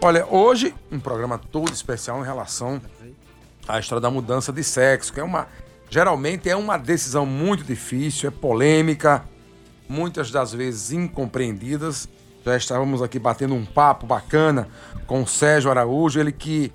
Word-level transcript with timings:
Olha, 0.00 0.24
hoje 0.26 0.72
um 0.92 1.00
programa 1.00 1.38
todo 1.38 1.72
especial 1.72 2.20
em 2.20 2.24
relação 2.24 2.80
à 3.66 3.80
história 3.80 4.00
da 4.00 4.10
mudança 4.10 4.52
de 4.52 4.62
sexo, 4.62 5.12
que 5.12 5.18
é 5.18 5.24
uma 5.24 5.48
geralmente 5.90 6.48
é 6.48 6.54
uma 6.54 6.76
decisão 6.76 7.26
muito 7.26 7.64
difícil, 7.64 8.28
é 8.28 8.30
polêmica, 8.30 9.24
muitas 9.88 10.30
das 10.30 10.52
vezes 10.52 10.92
incompreendidas. 10.92 12.08
Já 12.44 12.56
estávamos 12.56 13.02
aqui 13.02 13.18
batendo 13.18 13.54
um 13.54 13.64
papo 13.64 14.06
bacana 14.06 14.68
com 15.04 15.22
o 15.22 15.26
Sérgio 15.26 15.68
Araújo, 15.70 16.20
ele 16.20 16.30
que 16.30 16.72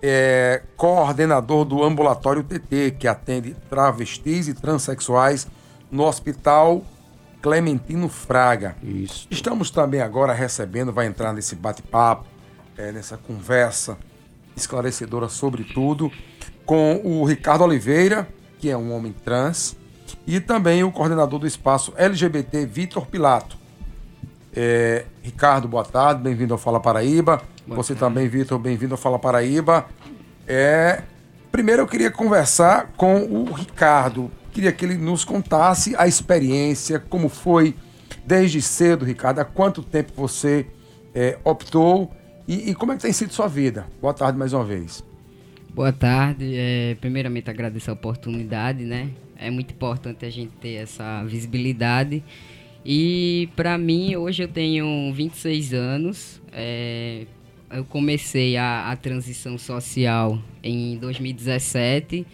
é 0.00 0.62
coordenador 0.76 1.64
do 1.64 1.82
ambulatório 1.82 2.44
TT, 2.44 2.92
que 2.98 3.08
atende 3.08 3.56
travestis 3.68 4.46
e 4.46 4.54
transexuais 4.54 5.48
no 5.90 6.04
Hospital 6.04 6.84
Clementino 7.42 8.08
Fraga. 8.08 8.76
Isso. 8.80 9.26
Estamos 9.28 9.70
também 9.70 10.00
agora 10.00 10.32
recebendo, 10.32 10.92
vai 10.92 11.06
entrar 11.06 11.32
nesse 11.32 11.56
bate-papo, 11.56 12.29
é, 12.80 12.90
nessa 12.92 13.18
conversa 13.18 13.98
esclarecedora 14.56 15.28
sobre 15.28 15.64
tudo, 15.64 16.10
com 16.64 17.00
o 17.04 17.24
Ricardo 17.24 17.64
Oliveira, 17.64 18.26
que 18.58 18.70
é 18.70 18.76
um 18.76 18.92
homem 18.92 19.14
trans, 19.24 19.76
e 20.26 20.40
também 20.40 20.82
o 20.82 20.90
coordenador 20.90 21.38
do 21.38 21.46
espaço 21.46 21.92
LGBT, 21.96 22.64
Vitor 22.66 23.06
Pilato. 23.06 23.58
É, 24.54 25.04
Ricardo, 25.22 25.68
boa 25.68 25.84
tarde, 25.84 26.22
bem-vindo 26.22 26.54
ao 26.54 26.58
Fala 26.58 26.80
Paraíba. 26.80 27.42
Boa 27.66 27.76
Você 27.76 27.94
tarde. 27.94 28.00
também, 28.00 28.28
Vitor, 28.28 28.58
bem-vindo 28.58 28.94
ao 28.94 28.98
Fala 28.98 29.18
Paraíba. 29.18 29.86
É, 30.46 31.02
primeiro 31.52 31.82
eu 31.82 31.86
queria 31.86 32.10
conversar 32.10 32.92
com 32.96 33.22
o 33.22 33.52
Ricardo. 33.52 34.30
Queria 34.52 34.72
que 34.72 34.84
ele 34.84 34.96
nos 34.96 35.24
contasse 35.24 35.94
a 35.96 36.08
experiência, 36.08 36.98
como 36.98 37.28
foi 37.28 37.76
desde 38.26 38.60
cedo, 38.60 39.04
Ricardo, 39.04 39.38
há 39.38 39.44
quanto 39.44 39.82
tempo 39.82 40.12
você 40.16 40.66
é, 41.14 41.38
optou 41.44 42.10
e, 42.50 42.70
e, 42.70 42.74
como 42.74 42.90
é 42.90 42.96
que 42.96 43.02
tem 43.02 43.12
sido 43.12 43.32
sua 43.32 43.46
vida? 43.46 43.86
Boa 44.00 44.12
tarde 44.12 44.36
mais 44.36 44.52
uma 44.52 44.64
vez. 44.64 45.04
Boa 45.72 45.92
tarde. 45.92 46.52
É, 46.56 46.96
primeiramente 47.00 47.48
agradeço 47.48 47.90
a 47.90 47.94
oportunidade, 47.94 48.82
né? 48.82 49.10
É 49.36 49.50
muito 49.50 49.72
importante 49.72 50.26
a 50.26 50.30
gente 50.30 50.50
ter 50.60 50.74
essa 50.74 51.22
visibilidade. 51.24 52.24
E 52.84 53.48
para 53.54 53.78
mim, 53.78 54.16
hoje 54.16 54.42
eu 54.42 54.48
tenho 54.48 55.12
26 55.14 55.72
anos. 55.74 56.42
É, 56.52 57.24
eu 57.70 57.84
comecei 57.84 58.56
a, 58.56 58.90
a 58.90 58.96
transição 58.96 59.56
social 59.56 60.36
em 60.60 60.98
2017. 60.98 62.26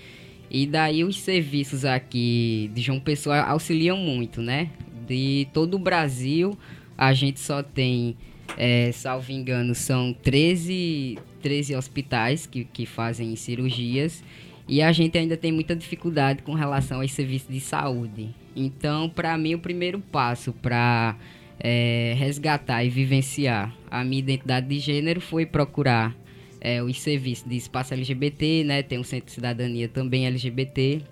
E 0.51 0.67
daí 0.67 1.05
os 1.05 1.21
serviços 1.21 1.85
aqui 1.85 2.71
de 2.73 2.81
João 2.81 3.01
Pessoa 3.01 3.41
auxiliam 3.41 3.99
muito, 3.99 4.41
né? 4.41 4.71
De 5.07 5.47
todo 5.53 5.75
o 5.75 5.79
Brasil, 5.79 6.57
a 6.97 7.13
gente 7.13 7.39
só 7.39 7.63
tem, 7.63 8.17
é, 8.57 8.91
salvo 8.93 9.33
engano, 9.33 9.75
são 9.75 10.13
13, 10.13 11.19
13 11.43 11.75
hospitais 11.75 12.47
que, 12.47 12.65
que 12.65 12.87
fazem 12.87 13.35
cirurgias. 13.37 14.23
E 14.69 14.83
a 14.83 14.91
gente 14.91 15.17
ainda 15.17 15.37
tem 15.37 15.53
muita 15.53 15.77
dificuldade 15.77 16.43
com 16.43 16.53
relação 16.55 17.01
aos 17.01 17.13
serviços 17.13 17.49
de 17.49 17.61
saúde. 17.61 18.35
Então, 18.55 19.09
para 19.09 19.37
mim, 19.39 19.55
o 19.55 19.59
primeiro 19.59 20.01
passo 20.01 20.53
para 20.53 21.17
é, 21.61 22.15
resgatar 22.17 22.85
e 22.85 22.89
vivenciar 22.89 23.75
a 23.91 24.03
minha 24.05 24.19
identidade 24.19 24.67
de 24.67 24.79
gênero 24.79 25.21
foi 25.21 25.47
procurar 25.47 26.17
é, 26.61 26.83
os 26.83 27.01
serviços 27.01 27.49
de 27.49 27.57
espaço 27.57 27.95
LGBT, 27.95 28.65
né? 28.65 28.83
Tem 28.83 28.99
um 28.99 29.05
centro 29.05 29.27
de 29.27 29.33
cidadania 29.33 29.89
também 29.89 30.27
LGBT, 30.27 31.03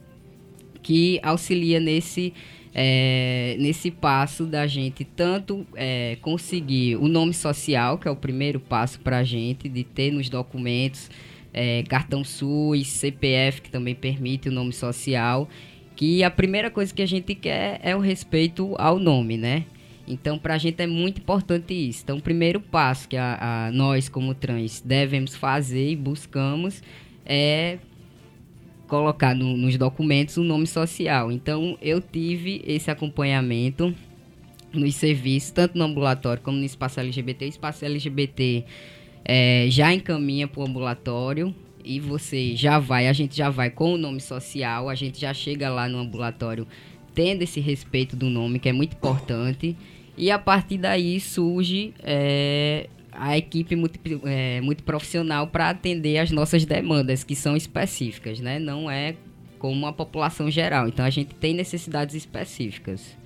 que 0.83 1.21
auxilia 1.23 1.79
nesse, 1.79 2.33
é, 2.75 3.57
nesse 3.61 3.91
passo 3.91 4.45
da 4.45 4.67
gente 4.67 5.05
tanto 5.05 5.65
é, 5.77 6.19
conseguir 6.21 6.97
o 6.97 7.07
nome 7.07 7.33
social, 7.33 7.97
que 7.99 8.09
é 8.09 8.11
o 8.11 8.17
primeiro 8.17 8.59
passo 8.59 8.99
para 8.99 9.19
a 9.19 9.25
gente, 9.25 9.69
de 9.69 9.85
ter 9.85 10.11
nos 10.11 10.29
documentos 10.29 11.09
é, 11.53 11.85
cartão 11.85 12.25
SUS, 12.25 12.89
CPF, 12.89 13.63
que 13.63 13.71
também 13.71 13.95
permite 13.95 14.49
o 14.49 14.53
nome 14.53 14.73
social, 14.73 15.49
que 15.95 16.25
a 16.25 16.31
primeira 16.31 16.69
coisa 16.69 16.93
que 16.93 17.01
a 17.01 17.07
gente 17.07 17.33
quer 17.37 17.79
é 17.81 17.95
o 17.95 18.01
respeito 18.01 18.75
ao 18.77 18.99
nome, 18.99 19.37
né? 19.37 19.65
Então, 20.07 20.37
para 20.37 20.55
a 20.55 20.59
gente 20.59 20.83
é 20.83 20.87
muito 20.87 21.21
importante 21.21 21.73
isso. 21.73 22.03
Então, 22.03 22.19
o 22.19 22.21
primeiro 22.21 22.61
passo 22.61 23.09
que 23.09 23.17
a, 23.17 23.69
a, 23.69 23.73
nós, 23.73 24.09
como 24.09 24.35
trans, 24.35 24.83
devemos 24.85 25.35
fazer 25.35 25.91
e 25.93 25.97
buscamos 25.97 26.83
é 27.25 27.79
colocar 28.95 29.35
no, 29.35 29.57
nos 29.57 29.77
documentos 29.77 30.37
o 30.37 30.45
nome 30.45 30.69
social. 30.69 31.33
Então, 31.33 31.77
eu 31.83 32.01
tive 32.01 32.63
esse 32.65 32.93
acompanhamento 32.93 33.93
nos 34.73 34.95
serviços, 34.95 35.51
tanto 35.51 35.77
no 35.77 35.83
ambulatório 35.83 36.41
como 36.41 36.57
no 36.57 36.65
espaço 36.65 37.01
LGBT. 37.01 37.45
O 37.45 37.49
espaço 37.49 37.85
LGBT 37.85 38.65
é, 39.25 39.67
já 39.69 39.93
encaminha 39.93 40.47
para 40.47 40.61
o 40.61 40.65
ambulatório 40.65 41.53
e 41.85 41.99
você 41.99 42.55
já 42.55 42.79
vai, 42.79 43.09
a 43.09 43.13
gente 43.13 43.37
já 43.37 43.51
vai 43.51 43.69
com 43.69 43.95
o 43.95 43.99
nome 43.99 44.21
social, 44.21 44.89
a 44.89 44.95
gente 44.95 45.21
já 45.21 45.35
chega 45.35 45.69
lá 45.69 45.89
no 45.89 45.99
ambulatório 45.99 46.65
tendo 47.13 47.43
esse 47.43 47.59
respeito 47.59 48.15
do 48.15 48.31
nome, 48.31 48.61
que 48.61 48.69
é 48.69 48.73
muito 48.73 48.95
importante. 48.95 49.77
E 50.17 50.31
a 50.31 50.39
partir 50.39 50.79
daí 50.79 51.19
surge 51.19 51.93
é, 52.01 52.89
a 53.17 53.37
equipe 53.37 53.77
muito, 53.77 53.99
é, 54.27 54.61
muito 54.61 54.83
profissional 54.83 55.47
para 55.47 55.71
atender 55.71 56.19
as 56.19 56.31
nossas 56.31 56.65
demandas, 56.65 57.25
que 57.25 57.35
são 57.35 57.57
específicas, 57.57 58.41
né? 58.41 58.59
Não 58.59 58.91
é 58.91 59.15
como 59.59 59.87
a 59.87 59.93
população 59.93 60.51
geral. 60.51 60.89
Então 60.89 61.05
a 61.05 61.11
gente 61.11 61.35
tem 61.35 61.55
necessidades 61.55 62.15
específicas. 62.15 63.17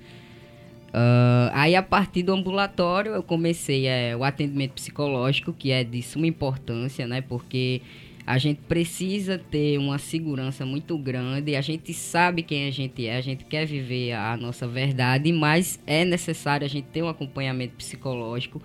Uh, 0.89 1.51
aí 1.53 1.75
a 1.75 1.83
partir 1.83 2.23
do 2.23 2.33
ambulatório 2.33 3.11
eu 3.11 3.21
comecei 3.21 3.85
é, 3.85 4.15
o 4.15 4.23
atendimento 4.23 4.71
psicológico, 4.71 5.53
que 5.53 5.71
é 5.71 5.83
de 5.83 6.01
suma 6.01 6.25
importância, 6.25 7.05
né? 7.05 7.21
Porque 7.21 7.81
a 8.25 8.37
gente 8.37 8.61
precisa 8.61 9.37
ter 9.37 9.77
uma 9.77 9.97
segurança 9.97 10.65
muito 10.65 10.97
grande. 10.97 11.55
A 11.55 11.61
gente 11.61 11.93
sabe 11.93 12.43
quem 12.43 12.67
a 12.67 12.71
gente 12.71 13.05
é, 13.05 13.17
a 13.17 13.21
gente 13.21 13.43
quer 13.45 13.65
viver 13.65 14.13
a 14.13 14.37
nossa 14.37 14.67
verdade, 14.67 15.31
mas 15.31 15.79
é 15.85 16.05
necessário 16.05 16.63
a 16.63 16.69
gente 16.69 16.85
ter 16.85 17.03
um 17.03 17.09
acompanhamento 17.09 17.75
psicológico 17.75 18.61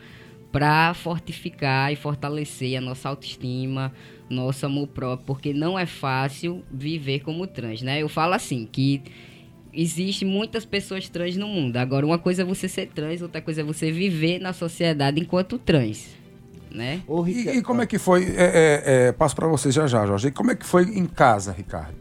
para 0.55 0.95
fortificar 0.95 1.93
e 1.93 1.97
fortalecer 1.97 2.79
a 2.79 2.81
nossa 2.81 3.09
autoestima, 3.09 3.93
nosso 4.31 4.65
amor 4.65 4.87
próprio, 4.87 5.27
porque 5.27 5.53
não 5.53 5.77
é 5.77 5.85
fácil 5.85 6.65
viver 6.71 7.25
como 7.25 7.45
trans, 7.45 7.83
né? 7.83 8.01
Eu 8.01 8.09
falo 8.09 8.35
assim 8.35 8.65
que 8.71 9.03
existe 9.73 10.25
muitas 10.25 10.65
pessoas 10.65 11.09
trans 11.09 11.37
no 11.37 11.49
mundo. 11.49 11.77
Agora, 11.77 12.07
uma 12.07 12.21
coisa 12.21 12.43
é 12.43 12.45
você 12.45 12.69
ser 12.69 12.87
trans, 12.87 13.21
outra 13.21 13.41
coisa 13.41 13.63
é 13.63 13.65
você 13.65 13.91
viver 13.91 14.39
na 14.39 14.53
sociedade 14.53 15.21
enquanto 15.21 15.59
trans 15.59 16.23
né? 16.71 17.03
E, 17.27 17.59
e, 17.59 17.63
como 17.63 17.83
é 17.83 17.87
que 17.87 17.99
foi? 17.99 18.25
É, 18.25 18.35
é, 18.37 18.83
é, 19.09 19.13
passo 19.13 19.35
para 19.35 19.47
você 19.49 19.71
já 19.71 19.87
já, 19.89 20.07
Jorge. 20.07 20.29
E 20.29 20.31
como 20.33 20.51
é 20.51 20.57
que 20.57 20.67
foi 20.67 20.83
em 20.83 21.07
casa, 21.07 21.53
Ricardo? 21.53 21.95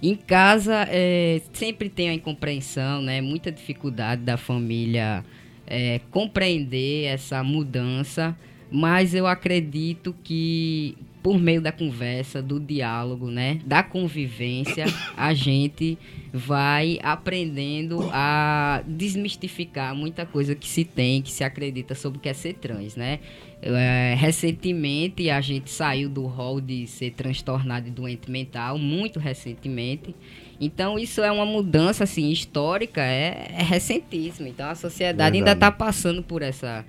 Em 0.00 0.14
casa 0.14 0.86
é, 0.88 1.40
sempre 1.52 1.88
tem 1.88 2.10
a 2.10 2.14
incompreensão, 2.14 3.02
né? 3.02 3.20
Muita 3.20 3.50
dificuldade 3.50 4.22
da 4.22 4.36
família 4.36 5.24
é, 5.66 6.00
compreender 6.10 7.04
essa 7.04 7.42
mudança, 7.42 8.36
mas 8.70 9.14
eu 9.14 9.26
acredito 9.26 10.14
que 10.22 10.96
por 11.24 11.40
meio 11.40 11.62
da 11.62 11.72
conversa, 11.72 12.42
do 12.42 12.60
diálogo, 12.60 13.30
né, 13.30 13.58
da 13.64 13.82
convivência, 13.82 14.84
a 15.16 15.32
gente 15.32 15.96
vai 16.30 16.98
aprendendo 17.02 18.10
a 18.12 18.82
desmistificar 18.86 19.94
muita 19.94 20.26
coisa 20.26 20.54
que 20.54 20.68
se 20.68 20.84
tem, 20.84 21.22
que 21.22 21.32
se 21.32 21.42
acredita 21.42 21.94
sobre 21.94 22.18
o 22.18 22.20
que 22.20 22.28
é 22.28 22.34
ser 22.34 22.52
trans, 22.52 22.94
né? 22.94 23.20
É, 23.62 24.14
recentemente 24.18 25.30
a 25.30 25.40
gente 25.40 25.70
saiu 25.70 26.10
do 26.10 26.26
rol 26.26 26.60
de 26.60 26.86
ser 26.86 27.12
transtornado 27.12 27.88
e 27.88 27.90
doente 27.90 28.30
mental, 28.30 28.76
muito 28.76 29.18
recentemente. 29.18 30.14
Então 30.60 30.98
isso 30.98 31.22
é 31.22 31.30
uma 31.30 31.46
mudança 31.46 32.04
assim 32.04 32.30
histórica, 32.30 33.00
é, 33.00 33.48
é 33.58 33.62
recentíssima. 33.62 34.48
Então 34.48 34.68
a 34.68 34.74
sociedade 34.74 35.32
Verdade. 35.32 35.36
ainda 35.38 35.52
está 35.52 35.70
passando 35.70 36.22
por 36.22 36.42
essa 36.42 36.84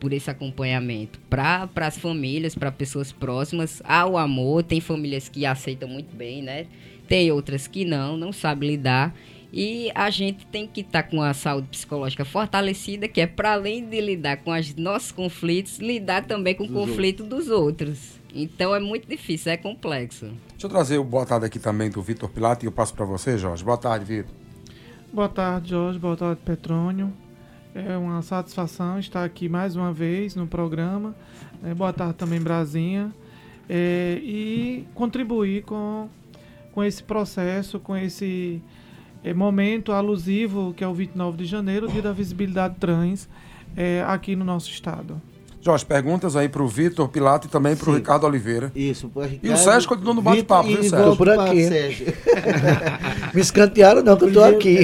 por 0.00 0.12
esse 0.12 0.28
acompanhamento 0.28 1.18
para 1.30 1.66
as 1.76 1.96
famílias, 1.96 2.54
para 2.54 2.70
pessoas 2.70 3.10
próximas 3.10 3.80
ao 3.86 4.18
amor. 4.18 4.62
Tem 4.62 4.78
famílias 4.78 5.30
que 5.30 5.46
aceitam 5.46 5.88
muito 5.88 6.14
bem, 6.14 6.42
né? 6.42 6.66
Tem 7.08 7.32
outras 7.32 7.66
que 7.66 7.84
não, 7.86 8.16
não 8.16 8.30
sabem 8.30 8.70
lidar. 8.70 9.14
E 9.50 9.90
a 9.94 10.10
gente 10.10 10.44
tem 10.46 10.66
que 10.66 10.80
estar 10.80 11.04
tá 11.04 11.08
com 11.08 11.22
a 11.22 11.32
saúde 11.32 11.68
psicológica 11.68 12.24
fortalecida, 12.24 13.06
que 13.06 13.20
é 13.20 13.26
para 13.26 13.52
além 13.52 13.86
de 13.86 14.00
lidar 14.00 14.38
com 14.38 14.50
os 14.50 14.74
nossos 14.74 15.12
conflitos, 15.12 15.78
lidar 15.78 16.26
também 16.26 16.54
com 16.54 16.64
o 16.64 16.68
conflito 16.68 17.22
outros. 17.22 17.46
dos 17.46 17.50
outros. 17.50 18.23
Então 18.34 18.74
é 18.74 18.80
muito 18.80 19.08
difícil, 19.08 19.52
é 19.52 19.56
complexo. 19.56 20.26
Deixa 20.50 20.66
eu 20.66 20.68
trazer 20.68 20.98
o 20.98 21.04
boa 21.04 21.24
tarde 21.24 21.46
aqui 21.46 21.60
também 21.60 21.88
do 21.88 22.02
Vitor 22.02 22.28
Pilato 22.28 22.64
e 22.64 22.66
eu 22.66 22.72
passo 22.72 22.92
para 22.92 23.04
você, 23.04 23.38
Jorge. 23.38 23.62
Boa 23.62 23.78
tarde, 23.78 24.04
Vitor. 24.04 24.34
Boa 25.12 25.28
tarde, 25.28 25.70
Jorge. 25.70 25.98
Boa 26.00 26.16
tarde, 26.16 26.40
Petrônio. 26.44 27.12
É 27.72 27.96
uma 27.96 28.20
satisfação 28.22 28.98
estar 28.98 29.24
aqui 29.24 29.48
mais 29.48 29.76
uma 29.76 29.92
vez 29.92 30.34
no 30.34 30.48
programa. 30.48 31.14
É, 31.62 31.72
boa 31.72 31.92
tarde 31.92 32.14
também, 32.14 32.40
Brasinha. 32.40 33.14
É, 33.68 34.18
e 34.22 34.84
contribuir 34.94 35.62
com, 35.62 36.08
com 36.72 36.82
esse 36.82 37.04
processo, 37.04 37.78
com 37.78 37.96
esse 37.96 38.60
é, 39.22 39.32
momento 39.32 39.92
alusivo 39.92 40.74
que 40.74 40.82
é 40.82 40.88
o 40.88 40.92
29 40.92 41.38
de 41.38 41.44
janeiro, 41.44 41.88
dia 41.88 42.02
da 42.02 42.12
visibilidade 42.12 42.74
trans, 42.80 43.28
é, 43.76 44.02
aqui 44.06 44.34
no 44.34 44.44
nosso 44.44 44.70
estado. 44.70 45.22
Jorge, 45.64 45.86
perguntas 45.86 46.36
aí 46.36 46.46
pro 46.46 46.68
Vitor 46.68 47.08
Pilato 47.08 47.46
e 47.46 47.50
também 47.50 47.74
pro 47.74 47.92
Sim. 47.92 47.98
Ricardo 47.98 48.26
Oliveira. 48.26 48.70
Isso, 48.74 49.08
pro 49.08 49.22
Ricardo, 49.22 49.46
E 49.46 49.50
o 49.50 49.56
Sérgio 49.56 49.88
continua 49.88 50.12
no 50.12 50.20
bate-papo, 50.20 50.68
viu, 50.68 50.84
Sérgio? 50.84 51.16
por 51.16 51.26
pra 51.26 51.44
aqui. 51.44 51.66
Sérgio. 51.66 52.06
Me 53.32 53.40
escantearam 53.40 54.02
não, 54.02 54.14
que 54.16 54.24
eu 54.24 54.32
tô 54.32 54.44
aqui. 54.44 54.76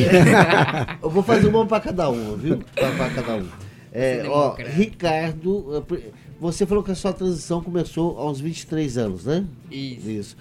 Eu 1.02 1.10
vou 1.10 1.22
fazer 1.22 1.48
uma 1.48 1.66
para 1.66 1.80
cada 1.80 2.08
um, 2.08 2.34
viu? 2.36 2.60
Pra, 2.74 2.90
pra 2.92 3.10
cada 3.10 3.36
um. 3.36 3.46
É, 3.92 4.24
ó. 4.26 4.54
Ricardo, 4.54 5.84
eh, 5.92 6.10
você 6.40 6.64
falou 6.64 6.82
que 6.82 6.90
a 6.90 6.94
sua 6.94 7.12
transição 7.12 7.62
começou 7.62 8.18
aos 8.18 8.40
23 8.40 8.96
anos, 8.96 9.26
né? 9.26 9.44
Isso. 9.70 10.08
Isso. 10.08 10.36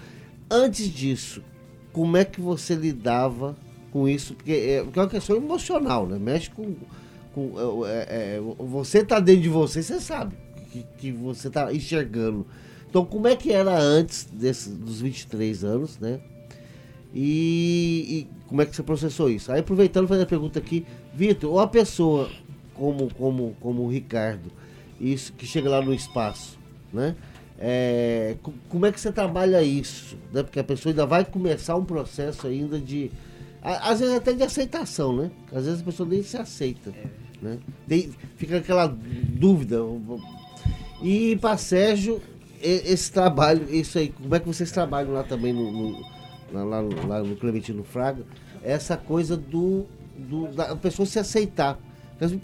Antes 0.50 0.88
disso, 0.88 1.42
como 1.92 2.16
é 2.16 2.24
que 2.24 2.40
você 2.40 2.74
lidava 2.74 3.54
com 3.92 4.08
isso? 4.08 4.34
Porque 4.34 4.52
é, 4.52 4.82
porque 4.82 4.98
é 4.98 5.02
uma 5.02 5.08
questão 5.08 5.36
emocional, 5.36 6.06
né? 6.06 6.18
Mexe 6.18 6.48
com. 6.50 6.74
Com 7.34 7.52
é, 7.86 7.90
é, 7.90 8.36
é, 8.36 8.40
você 8.58 9.04
tá 9.04 9.20
dentro 9.20 9.42
de 9.42 9.48
você, 9.48 9.82
você 9.82 10.00
sabe 10.00 10.34
que, 10.72 10.84
que 10.98 11.12
você 11.12 11.50
tá 11.50 11.72
enxergando. 11.72 12.46
Então, 12.88 13.04
como 13.04 13.28
é 13.28 13.36
que 13.36 13.52
era 13.52 13.78
antes 13.78 14.24
desse, 14.32 14.70
dos 14.70 15.00
23 15.00 15.62
anos, 15.64 15.98
né? 15.98 16.20
E, 17.14 18.26
e 18.28 18.46
como 18.48 18.62
é 18.62 18.66
que 18.66 18.74
você 18.74 18.82
processou 18.82 19.28
isso? 19.30 19.50
Aí, 19.52 19.60
aproveitando, 19.60 20.06
fazer 20.08 20.22
a 20.22 20.26
pergunta 20.26 20.58
aqui, 20.58 20.84
Vitor, 21.14 21.50
ou 21.52 21.60
a 21.60 21.66
pessoa 21.66 22.30
como, 22.74 23.12
como, 23.14 23.56
como 23.60 23.82
o 23.82 23.88
Ricardo, 23.88 24.50
isso 25.00 25.32
que 25.32 25.46
chega 25.46 25.68
lá 25.68 25.82
no 25.82 25.92
espaço, 25.92 26.58
né? 26.92 27.16
É, 27.58 28.36
co- 28.42 28.54
como 28.70 28.86
é 28.86 28.92
que 28.92 28.98
você 29.00 29.12
trabalha 29.12 29.62
isso? 29.62 30.16
Né? 30.32 30.42
Porque 30.42 30.58
a 30.58 30.64
pessoa 30.64 30.92
ainda 30.92 31.04
vai 31.04 31.24
começar 31.24 31.76
um 31.76 31.84
processo 31.84 32.46
ainda 32.46 32.78
de. 32.78 33.10
Às 33.62 34.00
vezes 34.00 34.14
até 34.14 34.32
de 34.32 34.42
aceitação, 34.42 35.14
né? 35.14 35.30
Às 35.52 35.66
vezes 35.66 35.80
a 35.80 35.84
pessoa 35.84 36.08
nem 36.08 36.22
se 36.22 36.36
aceita. 36.36 36.92
Né? 37.42 37.58
Tem- 37.86 38.10
fica 38.36 38.58
aquela 38.58 38.86
dúvida. 38.86 39.78
E 41.02 41.36
para 41.36 41.56
Sérgio, 41.56 42.20
esse 42.62 43.10
trabalho, 43.10 43.66
isso 43.74 43.98
aí, 43.98 44.08
como 44.10 44.34
é 44.34 44.40
que 44.40 44.46
vocês 44.46 44.70
trabalham 44.70 45.12
lá 45.12 45.22
também 45.22 45.52
no, 45.52 45.70
no- 45.70 46.00
lá, 46.52 46.80
lá 47.06 47.22
no- 47.22 47.36
Clementino 47.36 47.82
Fraga? 47.84 48.24
Essa 48.62 48.96
coisa 48.96 49.36
do, 49.36 49.86
do 50.18 50.48
da 50.48 50.76
pessoa 50.76 51.06
se 51.06 51.18
aceitar. 51.18 51.78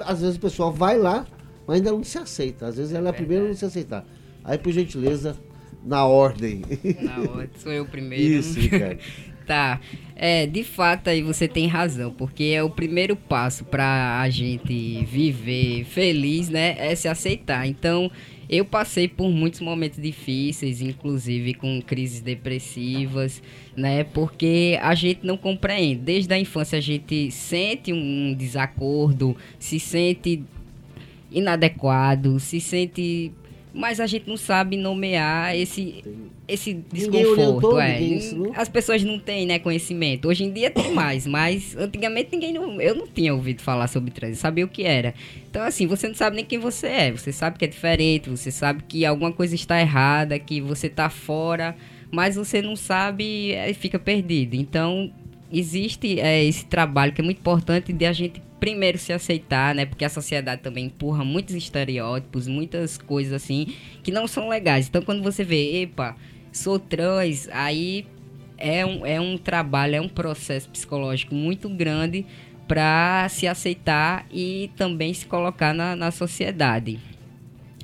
Às, 0.06 0.20
vezes 0.22 0.36
o 0.36 0.40
pessoal 0.40 0.72
vai 0.72 0.98
lá, 0.98 1.26
mas 1.66 1.76
ainda 1.76 1.92
não 1.92 2.02
se 2.02 2.16
aceita. 2.16 2.66
Às 2.66 2.76
vezes 2.78 2.94
ela 2.94 3.08
é 3.08 3.10
a 3.10 3.12
primeira 3.14 3.44
a 3.44 3.48
não 3.48 3.54
se 3.54 3.64
aceitar. 3.66 4.06
Aí, 4.42 4.56
por 4.56 4.72
gentileza, 4.72 5.36
na 5.84 6.06
ordem. 6.06 6.62
Na 7.02 7.18
hora, 7.30 7.50
sou 7.58 7.70
eu 7.72 7.84
primeiro. 7.84 8.24
Isso, 8.24 8.56
Ricardo. 8.60 8.98
Tá. 9.46 9.80
É, 10.16 10.46
de 10.46 10.64
fato 10.64 11.08
aí 11.08 11.22
você 11.22 11.46
tem 11.46 11.66
razão, 11.66 12.10
porque 12.10 12.44
é 12.44 12.62
o 12.62 12.70
primeiro 12.70 13.14
passo 13.14 13.64
pra 13.64 14.20
a 14.20 14.28
gente 14.30 15.04
viver 15.04 15.84
feliz, 15.84 16.48
né? 16.48 16.74
É 16.78 16.94
se 16.94 17.06
aceitar. 17.06 17.66
Então, 17.66 18.10
eu 18.48 18.64
passei 18.64 19.08
por 19.08 19.28
muitos 19.28 19.60
momentos 19.60 20.00
difíceis, 20.00 20.80
inclusive 20.80 21.54
com 21.54 21.82
crises 21.82 22.20
depressivas, 22.20 23.42
né? 23.76 24.04
Porque 24.04 24.78
a 24.80 24.94
gente 24.94 25.26
não 25.26 25.36
compreende. 25.36 26.00
Desde 26.00 26.32
a 26.32 26.38
infância 26.38 26.78
a 26.78 26.80
gente 26.80 27.30
sente 27.30 27.92
um 27.92 28.34
desacordo, 28.34 29.36
se 29.58 29.78
sente 29.78 30.42
inadequado, 31.30 32.40
se 32.40 32.60
sente. 32.60 33.32
Mas 33.76 34.00
a 34.00 34.06
gente 34.06 34.26
não 34.26 34.38
sabe 34.38 34.76
nomear 34.76 35.54
esse, 35.54 36.02
esse 36.48 36.74
desconforto. 36.90 37.78
é. 37.78 38.02
ensinou. 38.02 38.52
As 38.56 38.68
pessoas 38.70 39.04
não 39.04 39.18
têm 39.18 39.44
né, 39.44 39.58
conhecimento. 39.58 40.28
Hoje 40.28 40.44
em 40.44 40.52
dia 40.52 40.70
tem 40.70 40.92
mais, 40.92 41.26
mas 41.26 41.76
antigamente 41.76 42.30
ninguém 42.32 42.54
não, 42.54 42.80
eu 42.80 42.94
não 42.94 43.06
tinha 43.06 43.34
ouvido 43.34 43.60
falar 43.60 43.86
sobre 43.86 44.10
trans, 44.10 44.30
eu 44.30 44.36
sabia 44.36 44.64
o 44.64 44.68
que 44.68 44.84
era. 44.84 45.14
Então, 45.50 45.62
assim, 45.62 45.86
você 45.86 46.08
não 46.08 46.14
sabe 46.14 46.36
nem 46.36 46.44
quem 46.44 46.58
você 46.58 46.86
é. 46.86 47.12
Você 47.12 47.30
sabe 47.32 47.58
que 47.58 47.66
é 47.66 47.68
diferente, 47.68 48.30
você 48.30 48.50
sabe 48.50 48.82
que 48.88 49.04
alguma 49.04 49.30
coisa 49.30 49.54
está 49.54 49.78
errada, 49.78 50.38
que 50.38 50.60
você 50.60 50.86
está 50.86 51.10
fora, 51.10 51.76
mas 52.10 52.36
você 52.36 52.62
não 52.62 52.76
sabe 52.76 53.52
e 53.52 53.74
fica 53.74 53.98
perdido. 53.98 54.54
Então, 54.54 55.12
existe 55.52 56.18
é, 56.18 56.42
esse 56.44 56.64
trabalho 56.64 57.12
que 57.12 57.20
é 57.20 57.24
muito 57.24 57.38
importante 57.38 57.92
de 57.92 58.06
a 58.06 58.12
gente 58.12 58.40
primeiro 58.58 58.98
se 58.98 59.12
aceitar, 59.12 59.74
né? 59.74 59.86
Porque 59.86 60.04
a 60.04 60.08
sociedade 60.08 60.62
também 60.62 60.86
empurra 60.86 61.24
muitos 61.24 61.54
estereótipos, 61.54 62.46
muitas 62.46 62.98
coisas 62.98 63.32
assim 63.32 63.74
que 64.02 64.10
não 64.10 64.26
são 64.26 64.48
legais. 64.48 64.88
Então 64.88 65.02
quando 65.02 65.22
você 65.22 65.44
vê, 65.44 65.82
epa, 65.82 66.16
sou 66.52 66.78
trans, 66.78 67.48
aí 67.52 68.06
é 68.58 68.84
um, 68.84 69.06
é 69.06 69.20
um 69.20 69.36
trabalho, 69.36 69.96
é 69.96 70.00
um 70.00 70.08
processo 70.08 70.68
psicológico 70.70 71.34
muito 71.34 71.68
grande 71.68 72.24
para 72.66 73.28
se 73.28 73.46
aceitar 73.46 74.26
e 74.30 74.70
também 74.76 75.14
se 75.14 75.26
colocar 75.26 75.72
na, 75.72 75.94
na 75.94 76.10
sociedade. 76.10 76.98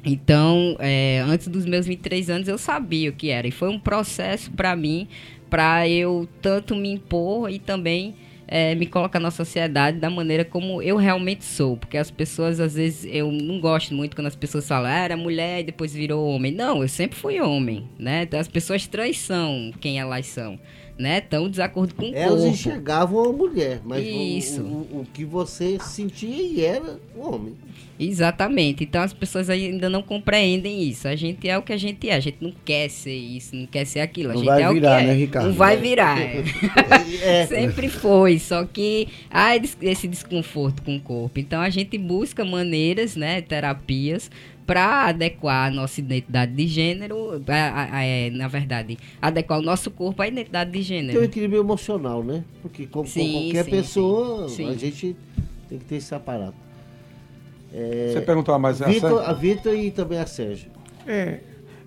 Então, 0.04 0.76
é, 0.80 1.20
antes 1.20 1.46
dos 1.46 1.64
meus 1.64 1.86
23 1.86 2.28
anos, 2.28 2.48
eu 2.48 2.58
sabia 2.58 3.10
o 3.10 3.12
que 3.12 3.30
era. 3.30 3.46
E 3.46 3.52
foi 3.52 3.68
um 3.68 3.78
processo 3.78 4.50
para 4.50 4.74
mim, 4.74 5.06
para 5.48 5.88
eu 5.88 6.28
tanto 6.40 6.74
me 6.74 6.90
impor 6.90 7.48
e 7.50 7.60
também 7.60 8.16
é, 8.54 8.74
me 8.74 8.84
colocar 8.84 9.18
na 9.18 9.30
sociedade 9.30 9.98
da 9.98 10.10
maneira 10.10 10.44
como 10.44 10.82
eu 10.82 10.96
realmente 10.96 11.42
sou. 11.42 11.74
Porque 11.74 11.96
as 11.96 12.10
pessoas, 12.10 12.60
às 12.60 12.74
vezes, 12.74 13.08
eu 13.10 13.32
não 13.32 13.58
gosto 13.58 13.94
muito 13.94 14.14
quando 14.14 14.26
as 14.26 14.36
pessoas 14.36 14.68
falam, 14.68 14.90
ah, 14.90 14.98
era 14.98 15.16
mulher 15.16 15.60
e 15.60 15.64
depois 15.64 15.94
virou 15.94 16.28
homem. 16.28 16.52
Não, 16.52 16.82
eu 16.82 16.88
sempre 16.88 17.16
fui 17.16 17.40
homem, 17.40 17.88
né? 17.98 18.24
Então, 18.24 18.38
as 18.38 18.48
pessoas 18.48 18.86
trans 18.86 19.26
quem 19.80 19.98
elas 19.98 20.26
são, 20.26 20.60
né? 21.02 21.18
Estão 21.18 21.44
de 21.44 21.50
desacordo 21.50 21.94
com 21.94 22.08
o 22.10 22.14
Elas 22.14 22.40
corpo. 22.40 22.46
enxergavam 22.54 23.24
a 23.24 23.32
mulher, 23.32 23.80
mas 23.84 24.02
o- 24.06 24.08
Isso. 24.08 24.62
O, 24.62 24.88
o, 24.96 25.00
o 25.00 25.06
que 25.12 25.24
você 25.24 25.78
sentia 25.80 26.28
e 26.42 26.64
era 26.64 26.98
o 27.16 27.28
homem. 27.28 27.54
Exatamente. 28.00 28.82
Então 28.84 29.00
as 29.02 29.12
pessoas 29.12 29.48
ainda 29.48 29.88
não 29.88 30.02
compreendem 30.02 30.82
isso. 30.82 31.06
A 31.06 31.14
gente 31.14 31.48
é 31.48 31.56
o 31.56 31.62
que 31.62 31.72
a 31.72 31.76
gente 31.76 32.08
é. 32.08 32.14
A 32.14 32.20
gente 32.20 32.38
não 32.40 32.52
quer 32.64 32.88
ser 32.88 33.14
isso, 33.14 33.54
não 33.54 33.66
quer 33.66 33.84
ser 33.84 34.00
aquilo. 34.00 34.30
A 34.30 34.32
Não 34.32 34.38
gente 34.40 34.48
vai 34.48 34.62
é 34.62 34.70
o 34.70 34.74
virar, 34.74 34.98
que 34.98 35.04
é. 35.04 35.06
né, 35.06 35.12
Ricardo? 35.14 35.46
Não 35.48 35.54
vai 35.54 35.76
virar. 35.76 36.18
é. 36.20 36.42
É, 37.22 37.46
Sempre 37.46 37.88
foi. 37.88 38.38
Só 38.38 38.64
que 38.64 39.08
há 39.30 39.56
esse 39.80 40.08
desconforto 40.08 40.82
com 40.82 40.96
o 40.96 41.00
corpo. 41.00 41.38
Então 41.38 41.60
a 41.60 41.70
gente 41.70 41.96
busca 41.96 42.44
maneiras, 42.44 43.14
né, 43.14 43.40
terapias 43.40 44.30
para 44.66 45.06
adequar 45.08 45.68
a 45.68 45.70
nossa 45.74 46.00
identidade 46.00 46.52
de 46.54 46.66
gênero, 46.66 47.42
a- 47.48 47.52
a- 47.52 47.96
a- 47.98 48.04
é, 48.04 48.30
na 48.30 48.48
verdade, 48.48 48.96
adequar 49.20 49.58
o 49.58 49.62
nosso 49.62 49.90
corpo 49.90 50.22
à 50.22 50.28
identidade 50.28 50.70
de 50.70 50.72
tem 50.72 50.82
um 50.82 50.84
gênero. 50.84 51.24
equilíbrio 51.24 51.60
emocional, 51.60 52.22
né? 52.22 52.44
Porque 52.62 52.86
com, 52.86 53.00
com 53.00 53.06
Sim, 53.06 53.32
qualquer 53.52 53.64
sim, 53.64 53.70
pessoa, 53.70 54.48
sim. 54.48 54.68
a 54.68 54.74
gente 54.74 55.16
tem 55.68 55.78
que 55.78 55.84
ter 55.84 55.96
esse 55.96 56.14
aparato. 56.14 56.54
Você 57.72 58.20
perguntou 58.20 58.58
mais 58.58 58.80
essa? 58.80 58.90
Vitor, 58.90 59.28
a 59.28 59.32
Vitor 59.32 59.74
e 59.74 59.90
também 59.90 60.18
a 60.18 60.26
Sérgio. 60.26 60.70
É, 61.06 61.40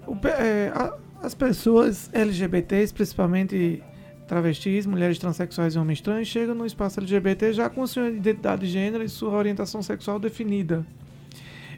o 0.07 0.16
é, 0.28 0.71
a- 0.73 0.95
as 1.21 1.35
pessoas 1.35 2.09
LGBTs, 2.11 2.92
principalmente 2.94 3.81
travestis, 4.28 4.88
mulheres 4.88 5.19
transexuais 5.19 5.76
e 5.76 5.80
homens 5.80 6.02
trans, 6.02 6.28
chegam 6.28 6.56
no 6.56 6.66
espaço 6.66 7.00
LGBT 7.00 7.54
já 7.54 7.69
com 7.69 7.85
sua 7.85 8.09
identidade 8.09 8.66
de 8.66 8.71
gênero 8.71 9.04
e 9.04 9.09
sua 9.09 9.31
orientação 9.38 9.83
sexual 9.83 10.19
definida. 10.19 10.83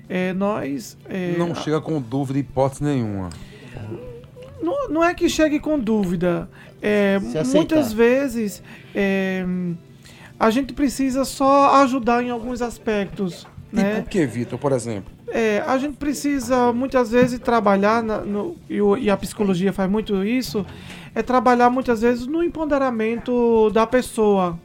É, 0.10 0.34
nós. 0.34 0.98
é, 1.10 1.36
Não 1.38 1.54
chega 1.54 1.82
com 1.82 2.00
dúvida, 2.02 2.40
hipótese 2.40 2.84
nenhuma. 2.84 3.30
não, 4.62 4.90
não 4.90 5.04
é 5.04 5.14
que 5.14 5.30
chegue 5.30 5.60
com 5.60 5.78
dúvida. 5.80 6.50
É, 6.82 7.20
muitas 7.54 7.92
vezes 7.92 8.62
é, 8.94 9.46
a 10.40 10.50
gente 10.50 10.74
precisa 10.74 11.26
só 11.26 11.82
ajudar 11.82 12.24
em 12.24 12.30
alguns 12.30 12.62
aspectos. 12.62 13.48
E 13.74 13.76
Né? 13.76 13.96
por 14.02 14.10
que, 14.10 14.26
Vitor, 14.26 14.58
por 14.58 14.72
exemplo? 14.72 15.12
É, 15.28 15.62
a 15.68 15.78
gente 15.78 15.98
precisa 15.98 16.72
muitas 16.72 17.12
vezes 17.12 17.38
trabalhar, 17.40 18.02
na- 18.02 18.20
no, 18.22 18.56
e, 18.70 18.82
o- 18.82 18.96
e 18.98 19.10
a 19.10 19.18
psicologia 19.18 19.74
faz 19.74 19.90
muito 19.92 20.24
isso, 20.24 20.66
é 21.14 21.22
trabalhar 21.22 21.70
muitas 21.70 22.00
vezes 22.02 22.26
no 22.28 22.42
empoderamento 22.42 23.70
da 23.72 23.86
pessoa. 23.86 24.58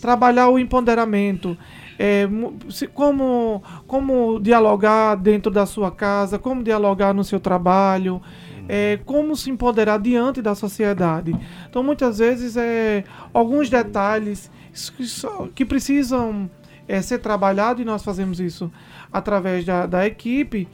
Trabalhar 0.00 0.48
o 0.48 0.58
empoderamento. 0.58 1.56
É, 2.04 2.26
se- 2.68 2.88
como, 2.88 3.62
como 3.86 4.40
dialogar 4.40 5.14
dentro 5.14 5.52
da 5.52 5.64
sua 5.66 5.88
casa, 5.92 6.36
como 6.36 6.60
dialogar 6.64 7.14
no 7.14 7.22
seu 7.22 7.38
trabalho, 7.38 8.20
é, 8.68 8.98
como 9.04 9.36
se 9.36 9.50
empoderar 9.50 10.00
diante 10.00 10.42
da 10.42 10.52
sociedade. 10.56 11.32
Então, 11.70 11.80
muitas 11.80 12.18
vezes, 12.18 12.56
é, 12.56 13.04
alguns 13.32 13.70
detalhes 13.70 14.50
que, 14.96 15.06
só- 15.06 15.46
que 15.54 15.64
precisam 15.64 16.50
é, 16.88 17.00
ser 17.00 17.18
trabalhados 17.18 17.80
e 17.80 17.84
nós 17.84 18.02
fazemos 18.02 18.40
isso 18.40 18.68
através 19.12 19.64
da, 19.64 19.86
da 19.86 20.04
equipe. 20.04 20.66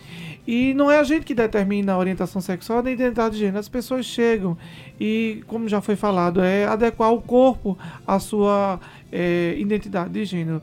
E 0.46 0.72
não 0.72 0.90
é 0.90 0.98
a 0.98 1.02
gente 1.02 1.26
que 1.26 1.34
determina 1.34 1.92
a 1.92 1.98
orientação 1.98 2.40
sexual 2.40 2.82
nem 2.82 2.92
a 2.92 2.94
identidade 2.94 3.34
de 3.34 3.40
gênero. 3.40 3.58
As 3.58 3.68
pessoas 3.68 4.06
chegam 4.06 4.56
e, 4.98 5.42
como 5.46 5.68
já 5.68 5.82
foi 5.82 5.94
falado, 5.94 6.40
é 6.42 6.64
adequar 6.64 7.12
o 7.12 7.20
corpo 7.20 7.76
à 8.06 8.18
sua 8.18 8.80
é, 9.12 9.54
identidade 9.58 10.08
de 10.08 10.24
gênero. 10.24 10.62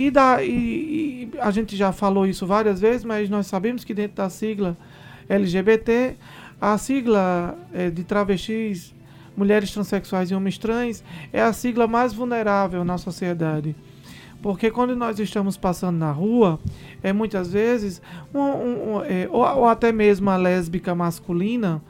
E, 0.00 0.10
da, 0.10 0.42
e, 0.42 0.48
e 0.48 1.30
a 1.38 1.50
gente 1.50 1.76
já 1.76 1.92
falou 1.92 2.26
isso 2.26 2.46
várias 2.46 2.80
vezes, 2.80 3.04
mas 3.04 3.28
nós 3.28 3.46
sabemos 3.46 3.84
que 3.84 3.92
dentro 3.92 4.16
da 4.16 4.30
sigla 4.30 4.74
LGBT, 5.28 6.16
a 6.58 6.78
sigla 6.78 7.54
é, 7.70 7.90
de 7.90 8.02
travestis, 8.02 8.94
mulheres 9.36 9.70
transexuais 9.70 10.30
e 10.30 10.34
homens 10.34 10.56
trans 10.56 11.04
é 11.30 11.42
a 11.42 11.52
sigla 11.52 11.86
mais 11.86 12.14
vulnerável 12.14 12.82
na 12.82 12.96
sociedade. 12.96 13.76
Porque 14.40 14.70
quando 14.70 14.96
nós 14.96 15.18
estamos 15.18 15.58
passando 15.58 15.98
na 15.98 16.10
rua, 16.10 16.58
é 17.02 17.12
muitas 17.12 17.52
vezes, 17.52 18.00
um, 18.32 18.38
um, 18.38 18.94
um, 18.94 19.04
é, 19.04 19.28
ou, 19.30 19.44
ou, 19.44 19.68
até 19.68 19.92
mesmo 19.92 20.30
a 20.30 20.38
lésbica 20.38 20.94
masculina, 20.94 21.82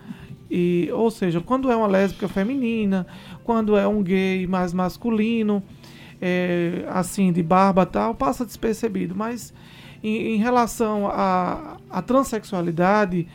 e, 0.50 0.90
ou 0.92 1.12
seja, 1.12 1.40
quando 1.40 1.70
é 1.70 1.76
uma 1.76 1.86
lésbica 1.86 2.26
feminina, 2.26 3.06
quando 3.44 3.76
é 3.76 3.86
um 3.86 4.02
gay 4.02 4.48
mais 4.48 4.72
masculino, 4.74 5.62
é, 6.20 6.84
assim, 6.88 7.32
de 7.32 7.42
barba 7.42 7.86
tal, 7.86 8.14
passa 8.14 8.44
despercebido. 8.44 9.14
Mas 9.14 9.52
em, 10.02 10.34
em 10.34 10.36
relação 10.36 11.06
à, 11.06 11.76
à 11.88 12.02
transexualidade, 12.02 13.26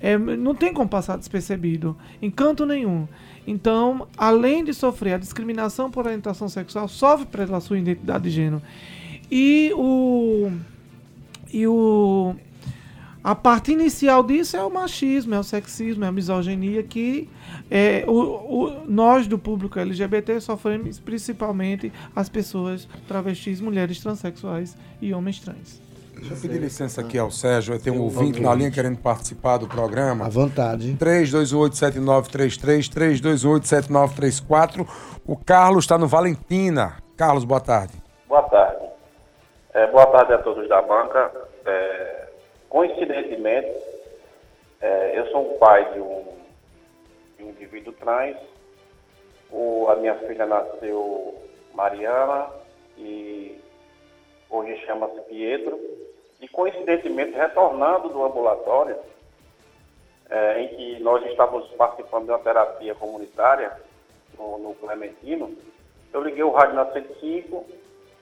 é, 0.00 0.18
não 0.18 0.54
tem 0.54 0.72
como 0.72 0.88
passar 0.88 1.16
despercebido, 1.16 1.96
em 2.20 2.30
canto 2.30 2.66
nenhum. 2.66 3.06
Então, 3.46 4.06
além 4.16 4.64
de 4.64 4.72
sofrer 4.74 5.14
a 5.14 5.18
discriminação 5.18 5.90
por 5.90 6.06
orientação 6.06 6.48
sexual, 6.48 6.88
sofre 6.88 7.26
pela 7.26 7.60
sua 7.60 7.78
identidade 7.78 8.24
de 8.24 8.30
gênero. 8.30 8.62
E 9.30 9.72
o. 9.74 10.50
E 11.52 11.66
o. 11.66 12.34
A 13.24 13.36
parte 13.36 13.70
inicial 13.70 14.24
disso 14.24 14.56
é 14.56 14.64
o 14.64 14.70
machismo, 14.70 15.34
é 15.34 15.38
o 15.38 15.44
sexismo, 15.44 16.04
é 16.04 16.08
a 16.08 16.12
misoginia 16.12 16.82
que 16.82 17.30
é, 17.70 18.04
o, 18.08 18.12
o, 18.12 18.84
nós 18.86 19.28
do 19.28 19.38
público 19.38 19.78
LGBT 19.78 20.40
sofremos 20.40 20.98
principalmente 20.98 21.92
as 22.16 22.28
pessoas 22.28 22.88
travestis, 23.06 23.60
mulheres 23.60 24.00
transexuais 24.00 24.76
e 25.00 25.14
homens 25.14 25.38
trans. 25.38 25.80
Deixa 26.14 26.34
eu 26.34 26.40
pedir 26.40 26.58
licença 26.60 27.00
aqui 27.00 27.16
ao 27.16 27.30
Sérgio. 27.30 27.78
Tem 27.80 27.92
um 27.92 28.02
ouvinte 28.02 28.40
na 28.40 28.54
linha 28.54 28.70
querendo 28.70 28.98
participar 28.98 29.56
do 29.56 29.66
programa. 29.66 30.26
À 30.26 30.28
vontade. 30.28 30.92
328-7933, 30.96 32.88
328-7934. 33.22 34.86
O 35.26 35.36
Carlos 35.36 35.84
está 35.84 35.96
no 35.96 36.06
Valentina. 36.06 36.96
Carlos, 37.16 37.44
boa 37.44 37.60
tarde. 37.60 37.94
Boa 38.28 38.42
tarde. 38.42 38.84
É, 39.74 39.86
boa 39.90 40.06
tarde 40.06 40.32
a 40.34 40.38
todos 40.38 40.68
da 40.68 40.82
banca. 40.82 41.32
É, 41.64 42.28
coincidentemente, 42.72 43.70
é, 44.80 45.12
eu 45.14 45.26
sou 45.26 45.42
o 45.42 45.58
pai 45.58 45.92
de 45.92 46.00
um, 46.00 46.24
de 47.36 47.44
um 47.44 47.50
indivíduo 47.50 47.92
trans. 47.92 48.38
O, 49.50 49.86
a 49.90 49.96
minha 49.96 50.14
filha 50.20 50.46
nasceu 50.46 51.34
Mariana 51.74 52.48
e 52.96 53.60
hoje 54.48 54.78
chama-se 54.86 55.20
Pietro 55.28 55.78
e 56.40 56.48
coincidentemente 56.48 57.32
retornando 57.32 58.08
do 58.08 58.24
ambulatório, 58.24 58.96
é, 60.30 60.62
em 60.62 60.68
que 60.68 61.02
nós 61.02 61.22
estávamos 61.26 61.68
participando 61.72 62.24
de 62.24 62.30
uma 62.30 62.38
terapia 62.38 62.94
comunitária 62.94 63.70
no, 64.38 64.56
no 64.56 64.74
Clementino, 64.76 65.54
eu 66.10 66.22
liguei 66.22 66.42
o 66.42 66.50
rádio 66.50 66.76
na 66.76 66.90
105 66.90 67.66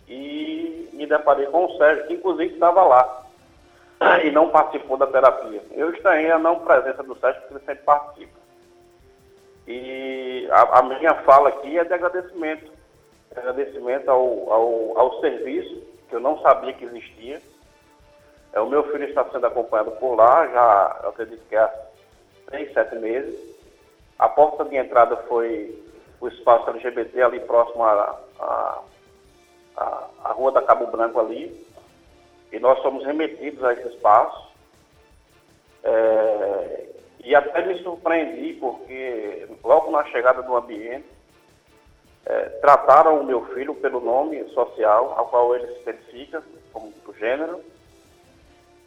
e 0.08 0.88
me 0.92 1.06
deparei 1.06 1.46
com 1.46 1.66
o 1.66 1.76
Sérgio, 1.78 2.08
que 2.08 2.14
inclusive 2.14 2.54
estava 2.54 2.82
lá 2.82 3.19
e 4.24 4.30
não 4.30 4.48
participou 4.48 4.96
da 4.96 5.06
terapia. 5.06 5.62
Eu 5.72 5.92
estranhei 5.92 6.30
a 6.30 6.38
não 6.38 6.60
presença 6.60 7.02
do 7.02 7.16
Sérgio, 7.18 7.40
porque 7.42 7.54
ele 7.54 7.64
sempre 7.66 7.84
participa. 7.84 8.40
E 9.66 10.48
a, 10.50 10.78
a 10.78 10.82
minha 10.82 11.14
fala 11.22 11.50
aqui 11.50 11.78
é 11.78 11.84
de 11.84 11.92
agradecimento. 11.92 12.72
Agradecimento 13.36 14.10
ao, 14.10 14.52
ao, 14.52 14.98
ao 14.98 15.20
serviço, 15.20 15.82
que 16.08 16.16
eu 16.16 16.20
não 16.20 16.40
sabia 16.40 16.72
que 16.72 16.84
existia, 16.84 17.40
é, 18.52 18.60
o 18.60 18.66
meu 18.66 18.82
filho 18.90 19.04
está 19.04 19.24
sendo 19.30 19.46
acompanhado 19.46 19.92
por 19.92 20.16
lá, 20.16 20.46
já 20.48 20.86
acredito 21.08 21.46
que 21.48 21.54
há 21.54 21.72
seis, 22.50 22.72
sete 22.72 22.96
meses. 22.96 23.38
A 24.18 24.28
porta 24.28 24.64
de 24.64 24.76
entrada 24.76 25.16
foi 25.28 25.78
o 26.20 26.28
espaço 26.28 26.68
LGBT 26.70 27.22
ali 27.22 27.40
próximo 27.40 27.84
à, 27.84 28.18
à, 28.40 28.78
à, 29.76 30.04
à 30.24 30.32
Rua 30.32 30.52
da 30.52 30.62
Cabo 30.62 30.86
Branco 30.88 31.20
ali. 31.20 31.66
E 32.52 32.58
nós 32.58 32.80
somos 32.82 33.04
remetidos 33.04 33.62
a 33.62 33.72
esse 33.72 33.88
espaço. 33.88 34.50
É, 35.82 36.86
e 37.24 37.34
até 37.34 37.64
me 37.64 37.82
surpreendi 37.82 38.54
porque 38.54 39.48
logo 39.62 39.90
na 39.90 40.04
chegada 40.06 40.42
do 40.42 40.56
ambiente 40.56 41.06
é, 42.26 42.44
trataram 42.60 43.20
o 43.20 43.24
meu 43.24 43.44
filho 43.46 43.74
pelo 43.74 44.00
nome 44.00 44.44
social 44.50 45.14
ao 45.16 45.28
qual 45.28 45.54
ele 45.54 45.66
se 45.68 45.80
identifica, 45.82 46.42
como 46.72 46.90
do 47.04 47.14
gênero, 47.14 47.62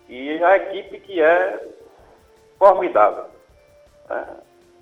e 0.08 0.43
a 0.43 0.58
equipe 0.58 1.00
que 1.00 1.22
é 1.22 1.67
formidável. 2.60 3.25
É, 4.10 4.25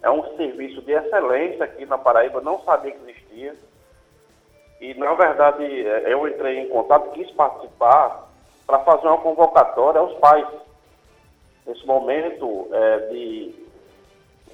é 0.03 0.09
um 0.09 0.35
serviço 0.35 0.81
de 0.81 0.93
excelência 0.93 1.63
aqui 1.63 1.85
na 1.85 1.97
Paraíba, 1.97 2.41
não 2.41 2.59
sabia 2.61 2.91
que 2.91 3.09
existia. 3.09 3.55
E, 4.79 4.93
na 4.95 5.13
verdade, 5.13 5.63
é, 5.63 6.11
eu 6.11 6.27
entrei 6.27 6.59
em 6.59 6.69
contato, 6.69 7.11
quis 7.11 7.29
participar 7.31 8.30
para 8.71 8.85
fazer 8.85 9.07
uma 9.07 9.17
convocatória 9.17 9.99
aos 9.99 10.13
pais. 10.19 10.47
Nesse 11.67 11.85
momento 11.85 12.69
é, 12.71 12.97
de, 13.09 13.53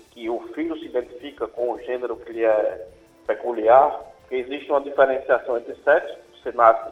que 0.09 0.27
o 0.27 0.39
filho 0.55 0.75
se 0.79 0.85
identifica 0.85 1.47
com 1.47 1.73
o 1.73 1.79
gênero 1.83 2.17
que 2.17 2.33
lhe 2.33 2.43
é 2.43 2.87
peculiar, 3.27 4.01
que 4.27 4.35
existe 4.35 4.71
uma 4.71 4.81
diferenciação 4.81 5.57
entre 5.57 5.75
sexos, 5.83 6.17
você 6.41 6.51
nasce 6.51 6.91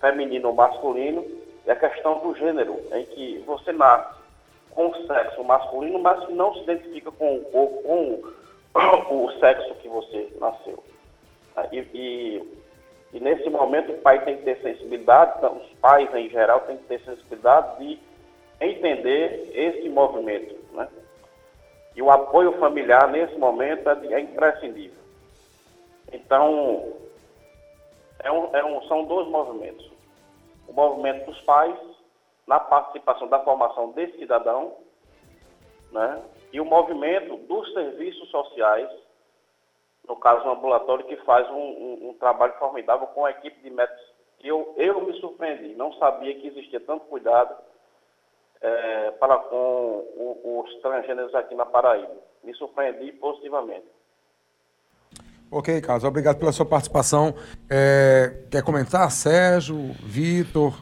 feminino 0.00 0.48
ou 0.48 0.54
masculino, 0.54 1.26
é 1.66 1.72
a 1.72 1.76
questão 1.76 2.20
do 2.20 2.34
gênero, 2.34 2.80
em 2.94 3.04
que 3.04 3.44
você 3.46 3.70
nasce 3.72 4.16
com 4.70 4.88
o 4.88 5.06
sexo 5.06 5.44
masculino, 5.44 5.98
mas 5.98 6.26
não 6.30 6.54
se 6.54 6.62
identifica 6.62 7.10
com, 7.10 7.40
com, 7.44 8.22
com 9.04 9.24
o 9.26 9.32
sexo 9.38 9.74
que 9.74 9.88
você 9.88 10.32
nasceu. 10.40 10.82
E, 11.70 11.78
e, 11.92 12.65
e, 13.12 13.20
nesse 13.20 13.48
momento 13.48 13.92
o 13.92 13.98
pai 13.98 14.24
tem 14.24 14.36
que 14.38 14.44
ter 14.44 14.60
sensibilidade, 14.60 15.34
então, 15.38 15.56
os 15.56 15.68
pais 15.80 16.12
em 16.14 16.28
geral 16.28 16.60
têm 16.60 16.76
que 16.76 16.84
ter 16.84 17.00
sensibilidade 17.00 17.78
de 17.78 17.98
entender 18.60 19.50
esse 19.54 19.88
movimento. 19.88 20.56
Né? 20.72 20.88
E 21.94 22.02
o 22.02 22.10
apoio 22.10 22.52
familiar 22.58 23.08
nesse 23.10 23.36
momento 23.38 23.88
é, 23.88 24.14
é 24.14 24.20
imprescindível. 24.20 24.98
Então, 26.12 26.92
é 28.22 28.30
um, 28.30 28.56
é 28.56 28.64
um, 28.64 28.82
são 28.82 29.04
dois 29.04 29.28
movimentos 29.28 29.96
o 30.68 30.72
movimento 30.72 31.26
dos 31.26 31.40
pais 31.42 31.76
na 32.46 32.60
participação 32.60 33.28
da 33.28 33.40
formação 33.40 33.92
desse 33.92 34.18
cidadão, 34.18 34.76
né? 35.90 36.22
e 36.52 36.60
o 36.60 36.64
movimento 36.64 37.36
dos 37.48 37.72
serviços 37.72 38.28
sociais, 38.30 38.88
no 40.08 40.16
caso 40.16 40.46
o 40.46 40.52
ambulatório, 40.52 41.06
que 41.06 41.16
faz 41.18 41.48
um, 41.50 41.54
um, 41.54 42.08
um 42.10 42.14
trabalho 42.14 42.54
formidável 42.58 43.06
com 43.08 43.24
a 43.24 43.30
equipe 43.30 43.60
de 43.62 43.70
médicos. 43.70 44.14
Eu, 44.42 44.74
eu 44.76 45.04
me 45.04 45.12
surpreendi, 45.20 45.74
não 45.74 45.92
sabia 45.94 46.34
que 46.34 46.46
existia 46.48 46.80
tanto 46.80 47.06
cuidado 47.06 47.54
é, 48.60 49.10
para 49.12 49.36
com 49.38 49.56
o, 49.56 50.62
os 50.64 50.80
transgêneros 50.80 51.34
aqui 51.34 51.54
na 51.54 51.66
Paraíba. 51.66 52.14
Me 52.44 52.54
surpreendi 52.54 53.12
positivamente. 53.12 53.86
Ok, 55.50 55.80
Carlos, 55.80 56.04
obrigado 56.04 56.38
pela 56.38 56.52
sua 56.52 56.66
participação. 56.66 57.34
É, 57.70 58.44
quer 58.50 58.62
comentar, 58.62 59.10
Sérgio, 59.10 59.76
Vitor? 60.02 60.74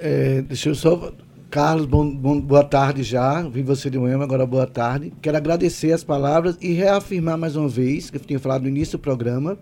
É, 0.00 0.42
deixa 0.42 0.70
eu 0.70 0.74
só. 0.74 1.12
Carlos, 1.52 1.84
bom, 1.84 2.10
bom, 2.10 2.40
boa 2.40 2.64
tarde 2.64 3.02
já. 3.02 3.42
Vi 3.42 3.60
você 3.62 3.90
de 3.90 3.98
manhã, 3.98 4.18
agora 4.18 4.46
boa 4.46 4.66
tarde. 4.66 5.12
Quero 5.20 5.36
agradecer 5.36 5.92
as 5.92 6.02
palavras 6.02 6.56
e 6.62 6.72
reafirmar 6.72 7.36
mais 7.36 7.56
uma 7.56 7.68
vez, 7.68 8.08
que 8.08 8.16
eu 8.16 8.20
tinha 8.22 8.38
falado 8.38 8.62
no 8.62 8.68
início 8.68 8.96
do 8.96 9.02
programa, 9.02 9.58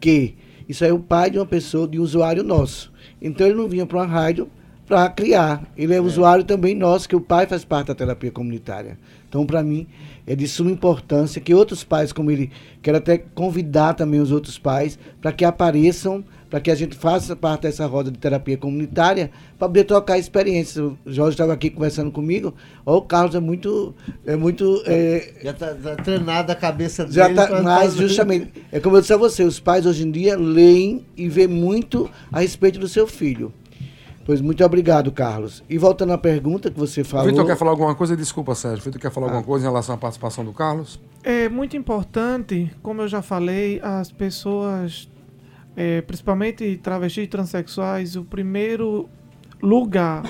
que 0.00 0.36
isso 0.66 0.86
é 0.86 0.90
o 0.90 0.98
pai 0.98 1.28
de 1.28 1.38
uma 1.38 1.44
pessoa, 1.44 1.86
de 1.86 2.00
um 2.00 2.02
usuário 2.02 2.42
nosso. 2.42 2.90
Então 3.20 3.46
ele 3.46 3.56
não 3.56 3.68
vinha 3.68 3.84
para 3.84 3.98
uma 3.98 4.06
rádio 4.06 4.48
para 4.86 5.06
criar. 5.10 5.70
Ele 5.76 5.92
é, 5.92 5.96
é, 5.98 6.00
usuário 6.00 6.44
também 6.44 6.74
nosso, 6.74 7.06
que 7.06 7.14
o 7.14 7.20
pai 7.20 7.46
faz 7.46 7.62
parte 7.62 7.88
da 7.88 7.94
terapia 7.94 8.30
comunitária. 8.30 8.98
Então, 9.28 9.44
para 9.44 9.62
mim, 9.62 9.86
é 10.26 10.34
de 10.34 10.48
suma 10.48 10.70
importância 10.70 11.42
que 11.42 11.52
outros 11.52 11.84
pais, 11.84 12.10
como 12.10 12.30
ele, 12.30 12.50
quero 12.80 12.96
até 12.96 13.18
convidar 13.18 13.92
também 13.92 14.18
os 14.18 14.32
outros 14.32 14.58
pais 14.58 14.98
para 15.20 15.30
que 15.30 15.44
apareçam, 15.44 16.24
para 16.54 16.60
que 16.60 16.70
a 16.70 16.74
gente 16.76 16.94
faça 16.94 17.34
parte 17.34 17.62
dessa 17.62 17.84
roda 17.84 18.12
de 18.12 18.18
terapia 18.18 18.56
comunitária, 18.56 19.28
para 19.58 19.66
poder 19.66 19.82
trocar 19.82 20.20
experiências. 20.20 20.76
O 20.76 20.96
Jorge 21.04 21.32
estava 21.32 21.52
aqui 21.52 21.68
conversando 21.68 22.12
comigo, 22.12 22.54
ó, 22.86 22.98
o 22.98 23.02
Carlos 23.02 23.34
é 23.34 23.40
muito. 23.40 23.92
É 24.24 24.36
muito 24.36 24.80
é, 24.86 25.32
já 25.42 25.50
está 25.50 25.74
tá 25.74 25.96
treinado 25.96 26.52
a 26.52 26.54
cabeça 26.54 27.02
dele. 27.02 27.16
Já 27.16 27.34
tá, 27.34 27.60
mas, 27.60 27.96
justamente, 27.96 28.52
é 28.70 28.78
como 28.78 28.96
eu 28.96 29.00
disse 29.00 29.12
a 29.12 29.16
você, 29.16 29.42
os 29.42 29.58
pais 29.58 29.84
hoje 29.84 30.06
em 30.06 30.12
dia 30.12 30.38
leem 30.38 31.04
e 31.16 31.28
vê 31.28 31.48
muito 31.48 32.08
a 32.30 32.38
respeito 32.38 32.78
do 32.78 32.86
seu 32.86 33.08
filho. 33.08 33.52
Pois 34.24 34.40
muito 34.40 34.64
obrigado, 34.64 35.10
Carlos. 35.10 35.60
E 35.68 35.76
voltando 35.76 36.12
à 36.12 36.18
pergunta 36.18 36.70
que 36.70 36.78
você 36.78 37.02
falou. 37.02 37.26
Vitor 37.26 37.44
quer 37.44 37.56
falar 37.56 37.72
alguma 37.72 37.96
coisa? 37.96 38.16
Desculpa, 38.16 38.54
Sérgio. 38.54 38.84
Vitor 38.84 39.00
quer 39.00 39.10
falar 39.10 39.26
ah. 39.26 39.30
alguma 39.30 39.44
coisa 39.44 39.66
em 39.66 39.68
relação 39.68 39.96
à 39.96 39.98
participação 39.98 40.44
do 40.44 40.52
Carlos? 40.52 41.00
É 41.24 41.48
muito 41.48 41.76
importante, 41.76 42.70
como 42.80 43.02
eu 43.02 43.08
já 43.08 43.22
falei, 43.22 43.80
as 43.82 44.12
pessoas, 44.12 45.08
é, 45.76 46.00
principalmente 46.02 46.78
travestis 46.82 47.24
e 47.24 47.28
transexuais, 47.28 48.16
o 48.16 48.24
primeiro 48.24 49.08
lugar 49.62 50.22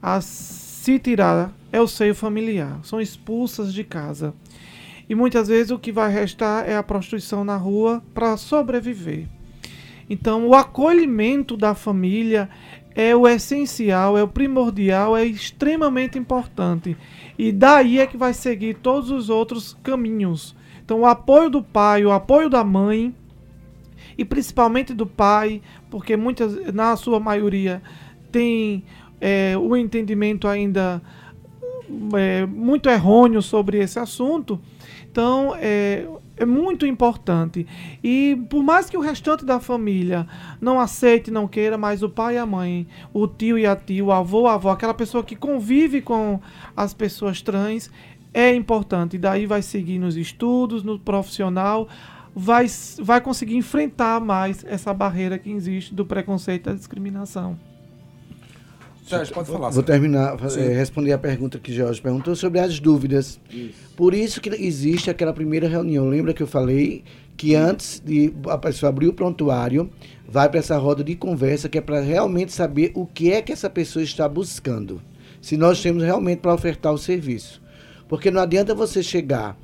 a 0.00 0.20
se 0.20 0.98
tirar 0.98 1.52
é 1.72 1.80
o 1.80 1.88
seio 1.88 2.14
familiar. 2.14 2.78
São 2.82 3.00
expulsas 3.00 3.72
de 3.72 3.84
casa. 3.84 4.34
E 5.08 5.14
muitas 5.14 5.48
vezes 5.48 5.70
o 5.70 5.78
que 5.78 5.90
vai 5.90 6.12
restar 6.12 6.68
é 6.68 6.76
a 6.76 6.82
prostituição 6.82 7.42
na 7.42 7.56
rua 7.56 8.02
para 8.12 8.36
sobreviver. 8.36 9.26
Então, 10.08 10.46
o 10.46 10.54
acolhimento 10.54 11.56
da 11.56 11.74
família 11.74 12.48
é 12.94 13.14
o 13.14 13.28
essencial, 13.28 14.16
é 14.18 14.22
o 14.22 14.28
primordial, 14.28 15.16
é 15.16 15.24
extremamente 15.24 16.18
importante. 16.18 16.96
E 17.38 17.52
daí 17.52 18.00
é 18.00 18.06
que 18.06 18.16
vai 18.16 18.32
seguir 18.32 18.74
todos 18.74 19.10
os 19.10 19.30
outros 19.30 19.76
caminhos. 19.82 20.54
Então, 20.84 21.00
o 21.00 21.06
apoio 21.06 21.50
do 21.50 21.62
pai, 21.62 22.04
o 22.04 22.12
apoio 22.12 22.48
da 22.48 22.64
mãe, 22.64 23.14
e 24.16 24.24
principalmente 24.24 24.94
do 24.94 25.06
pai, 25.06 25.62
porque 25.90 26.16
muitas, 26.16 26.72
na 26.72 26.96
sua 26.96 27.18
maioria, 27.18 27.82
tem 28.30 28.84
é, 29.20 29.56
o 29.56 29.76
entendimento 29.76 30.46
ainda 30.46 31.02
é, 32.14 32.46
muito 32.46 32.88
errôneo 32.88 33.42
sobre 33.42 33.78
esse 33.78 33.98
assunto. 33.98 34.60
Então, 35.10 35.54
é, 35.56 36.06
é 36.36 36.44
muito 36.44 36.86
importante. 36.86 37.66
E 38.02 38.40
por 38.48 38.62
mais 38.62 38.88
que 38.88 38.96
o 38.96 39.00
restante 39.00 39.44
da 39.44 39.58
família 39.58 40.26
não 40.60 40.78
aceite, 40.78 41.30
não 41.30 41.48
queira, 41.48 41.76
mas 41.76 42.02
o 42.02 42.08
pai 42.08 42.36
e 42.36 42.38
a 42.38 42.46
mãe, 42.46 42.86
o 43.12 43.26
tio 43.26 43.58
e 43.58 43.66
a 43.66 43.74
tia, 43.74 44.04
o 44.04 44.12
avô, 44.12 44.46
a 44.46 44.54
avó, 44.54 44.70
aquela 44.70 44.94
pessoa 44.94 45.24
que 45.24 45.34
convive 45.34 46.00
com 46.00 46.40
as 46.76 46.94
pessoas 46.94 47.42
trans, 47.42 47.90
é 48.32 48.54
importante. 48.54 49.16
E 49.16 49.18
daí 49.18 49.46
vai 49.46 49.62
seguir 49.62 49.98
nos 49.98 50.16
estudos, 50.16 50.82
no 50.82 50.98
profissional, 50.98 51.88
vai, 52.38 52.66
vai 53.00 53.20
conseguir 53.20 53.56
enfrentar 53.56 54.20
mais 54.20 54.64
essa 54.64 54.94
barreira 54.94 55.36
que 55.38 55.50
existe 55.50 55.92
do 55.92 56.06
preconceito 56.06 56.68
e 56.68 56.72
da 56.72 56.74
discriminação. 56.74 57.58
Sérgio, 59.04 59.34
pode 59.34 59.48
falar. 59.50 59.70
Vou 59.70 59.82
terminar, 59.82 60.36
é, 60.56 60.68
responder 60.74 61.12
a 61.12 61.18
pergunta 61.18 61.58
que 61.58 61.72
Jorge 61.72 62.00
perguntou 62.00 62.36
sobre 62.36 62.60
as 62.60 62.78
dúvidas. 62.78 63.40
Isso. 63.50 63.74
Por 63.96 64.14
isso 64.14 64.40
que 64.40 64.50
existe 64.50 65.10
aquela 65.10 65.32
primeira 65.32 65.66
reunião. 65.66 66.08
Lembra 66.08 66.32
que 66.32 66.42
eu 66.42 66.46
falei 66.46 67.02
que 67.36 67.56
antes 67.56 68.00
de 68.04 68.32
a 68.46 68.58
pessoa 68.58 68.90
abrir 68.90 69.08
o 69.08 69.12
prontuário, 69.12 69.90
vai 70.28 70.48
para 70.48 70.60
essa 70.60 70.76
roda 70.76 71.02
de 71.02 71.16
conversa 71.16 71.68
que 71.68 71.78
é 71.78 71.80
para 71.80 72.00
realmente 72.00 72.52
saber 72.52 72.92
o 72.94 73.04
que 73.04 73.32
é 73.32 73.42
que 73.42 73.50
essa 73.50 73.68
pessoa 73.68 74.02
está 74.02 74.28
buscando. 74.28 75.02
Se 75.40 75.56
nós 75.56 75.82
temos 75.82 76.04
realmente 76.04 76.38
para 76.38 76.54
ofertar 76.54 76.92
o 76.92 76.98
serviço. 76.98 77.60
Porque 78.08 78.30
não 78.30 78.42
adianta 78.42 78.74
você 78.74 79.02
chegar 79.02 79.58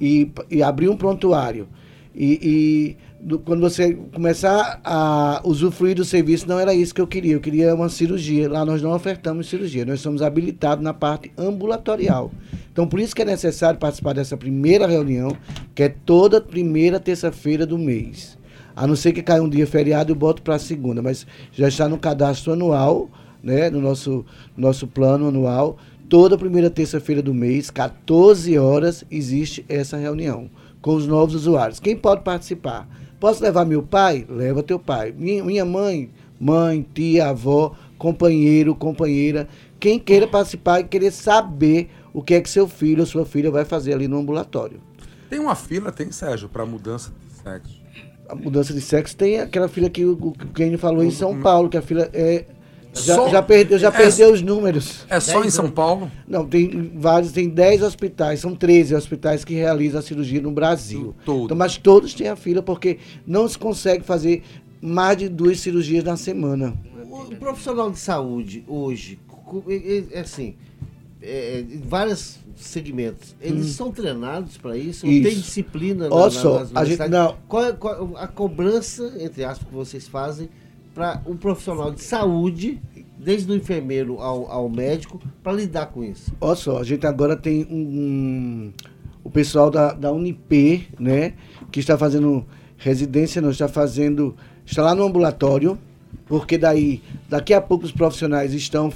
e, 0.00 0.30
e 0.50 0.62
abrir 0.62 0.88
um 0.88 0.96
prontuário 0.96 1.68
e, 2.16 2.38
e 2.42 2.96
do, 3.20 3.38
quando 3.38 3.60
você 3.60 3.92
começar 3.92 4.80
a 4.82 5.42
usufruir 5.44 5.94
do 5.94 6.04
serviço, 6.04 6.48
não 6.48 6.58
era 6.58 6.72
isso 6.72 6.94
que 6.94 7.00
eu 7.00 7.06
queria. 7.06 7.34
Eu 7.34 7.40
queria 7.40 7.74
uma 7.74 7.90
cirurgia. 7.90 8.48
Lá 8.48 8.64
nós 8.64 8.80
não 8.80 8.92
ofertamos 8.92 9.48
cirurgia, 9.48 9.84
nós 9.84 10.00
somos 10.00 10.22
habilitados 10.22 10.82
na 10.82 10.94
parte 10.94 11.30
ambulatorial. 11.36 12.32
Então, 12.72 12.86
por 12.86 13.00
isso 13.00 13.14
que 13.14 13.20
é 13.20 13.24
necessário 13.24 13.78
participar 13.78 14.14
dessa 14.14 14.36
primeira 14.36 14.86
reunião, 14.86 15.36
que 15.74 15.82
é 15.82 15.88
toda 15.88 16.40
primeira 16.40 16.98
terça-feira 16.98 17.66
do 17.66 17.76
mês. 17.76 18.38
A 18.74 18.86
não 18.86 18.96
ser 18.96 19.12
que 19.12 19.22
caia 19.22 19.42
um 19.42 19.48
dia 19.48 19.66
feriado, 19.66 20.12
eu 20.12 20.16
boto 20.16 20.42
para 20.42 20.58
segunda, 20.58 21.02
mas 21.02 21.26
já 21.52 21.68
está 21.68 21.88
no 21.88 21.98
cadastro 21.98 22.52
anual, 22.52 23.10
né, 23.42 23.70
no 23.70 23.80
nosso, 23.80 24.24
nosso 24.56 24.86
plano 24.86 25.28
anual. 25.28 25.78
Toda 26.08 26.38
primeira 26.38 26.70
terça-feira 26.70 27.20
do 27.20 27.34
mês, 27.34 27.70
14 27.70 28.56
horas, 28.58 29.04
existe 29.10 29.64
essa 29.68 29.96
reunião 29.96 30.50
com 30.86 30.94
os 30.94 31.04
novos 31.04 31.34
usuários. 31.34 31.80
Quem 31.80 31.96
pode 31.96 32.22
participar? 32.22 32.88
Posso 33.18 33.42
levar 33.42 33.64
meu 33.64 33.82
pai? 33.82 34.24
Leva 34.28 34.62
teu 34.62 34.78
pai. 34.78 35.10
Minha, 35.10 35.64
mãe, 35.64 36.08
mãe, 36.38 36.86
tia, 36.94 37.30
avó, 37.30 37.74
companheiro, 37.98 38.72
companheira. 38.72 39.48
Quem 39.80 39.98
queira 39.98 40.28
participar 40.28 40.78
e 40.78 40.84
querer 40.84 41.10
saber 41.10 41.90
o 42.14 42.22
que 42.22 42.34
é 42.34 42.40
que 42.40 42.48
seu 42.48 42.68
filho 42.68 43.00
ou 43.00 43.06
sua 43.06 43.26
filha 43.26 43.50
vai 43.50 43.64
fazer 43.64 43.94
ali 43.94 44.06
no 44.06 44.16
ambulatório. 44.16 44.80
Tem 45.28 45.40
uma 45.40 45.56
fila, 45.56 45.90
tem, 45.90 46.12
Sérgio, 46.12 46.48
para 46.48 46.64
mudança 46.64 47.10
de 47.10 47.42
sexo? 47.42 47.82
A 48.28 48.36
mudança 48.36 48.72
de 48.72 48.80
sexo 48.80 49.16
tem 49.16 49.40
aquela 49.40 49.66
fila 49.66 49.90
que 49.90 50.04
o, 50.04 50.12
o 50.12 50.32
Kenny 50.54 50.76
falou 50.76 51.02
em 51.02 51.10
São 51.10 51.40
Paulo, 51.40 51.68
que 51.68 51.76
a 51.76 51.82
fila 51.82 52.08
é 52.12 52.44
já, 52.96 53.14
só, 53.14 53.28
já, 53.28 53.42
perdeu, 53.42 53.78
já 53.78 53.88
é, 53.88 53.90
perdeu 53.90 54.32
os 54.32 54.42
números. 54.42 55.04
É 55.08 55.20
só 55.20 55.44
em 55.44 55.50
São 55.50 55.70
Paulo? 55.70 56.10
Não, 56.26 56.46
tem 56.46 56.92
vários, 56.96 57.32
tem 57.32 57.48
10 57.48 57.82
hospitais, 57.82 58.40
são 58.40 58.54
13 58.54 58.94
hospitais 58.94 59.44
que 59.44 59.54
realizam 59.54 60.00
a 60.00 60.02
cirurgia 60.02 60.40
no 60.40 60.50
Brasil. 60.50 61.14
Todo. 61.24 61.44
Então, 61.44 61.56
mas 61.56 61.76
todos 61.76 62.14
têm 62.14 62.28
a 62.28 62.36
fila 62.36 62.62
porque 62.62 62.98
não 63.26 63.48
se 63.48 63.58
consegue 63.58 64.04
fazer 64.04 64.42
mais 64.80 65.18
de 65.18 65.28
duas 65.28 65.60
cirurgias 65.60 66.04
na 66.04 66.16
semana. 66.16 66.74
O 67.10 67.34
profissional 67.36 67.90
de 67.90 67.98
saúde 67.98 68.64
hoje, 68.68 69.18
é 70.12 70.20
assim, 70.20 70.54
é, 71.22 71.64
vários 71.84 72.38
segmentos, 72.56 73.34
eles 73.40 73.66
hum. 73.66 73.72
são 73.72 73.92
treinados 73.92 74.56
para 74.56 74.76
isso? 74.76 75.06
isso? 75.06 75.28
Tem 75.28 75.34
disciplina 75.34 76.08
Olha 76.10 76.24
na, 76.24 76.30
só, 76.30 76.58
nas 76.60 76.70
a 76.74 76.84
gente, 76.84 77.08
não. 77.08 77.36
Qual, 77.48 77.64
é, 77.64 77.72
qual 77.72 78.16
a 78.16 78.26
cobrança, 78.26 79.14
entre 79.18 79.44
aspas, 79.44 79.66
que 79.66 79.74
vocês 79.74 80.08
fazem 80.08 80.48
para 80.96 81.20
um 81.26 81.36
profissional 81.36 81.92
de 81.92 82.02
saúde, 82.02 82.80
desde 83.18 83.52
o 83.52 83.54
enfermeiro 83.54 84.18
ao, 84.18 84.50
ao 84.50 84.66
médico, 84.66 85.20
para 85.42 85.52
lidar 85.52 85.86
com 85.88 86.02
isso? 86.02 86.32
Olha 86.40 86.56
só, 86.56 86.78
a 86.78 86.84
gente 86.84 87.06
agora 87.06 87.36
tem 87.36 87.66
um, 87.70 87.76
um, 87.76 88.72
o 89.22 89.28
pessoal 89.28 89.70
da, 89.70 89.92
da 89.92 90.10
Unip, 90.10 90.88
né, 90.98 91.34
que 91.70 91.80
está 91.80 91.98
fazendo 91.98 92.46
residência, 92.78 93.42
não 93.42 93.50
está 93.50 93.68
fazendo, 93.68 94.34
está 94.64 94.82
lá 94.82 94.94
no 94.94 95.04
ambulatório, 95.04 95.78
porque 96.24 96.56
daí, 96.56 97.02
daqui 97.28 97.52
a 97.52 97.60
pouco 97.60 97.84
os 97.84 97.92
profissionais 97.92 98.54
estão, 98.54 98.90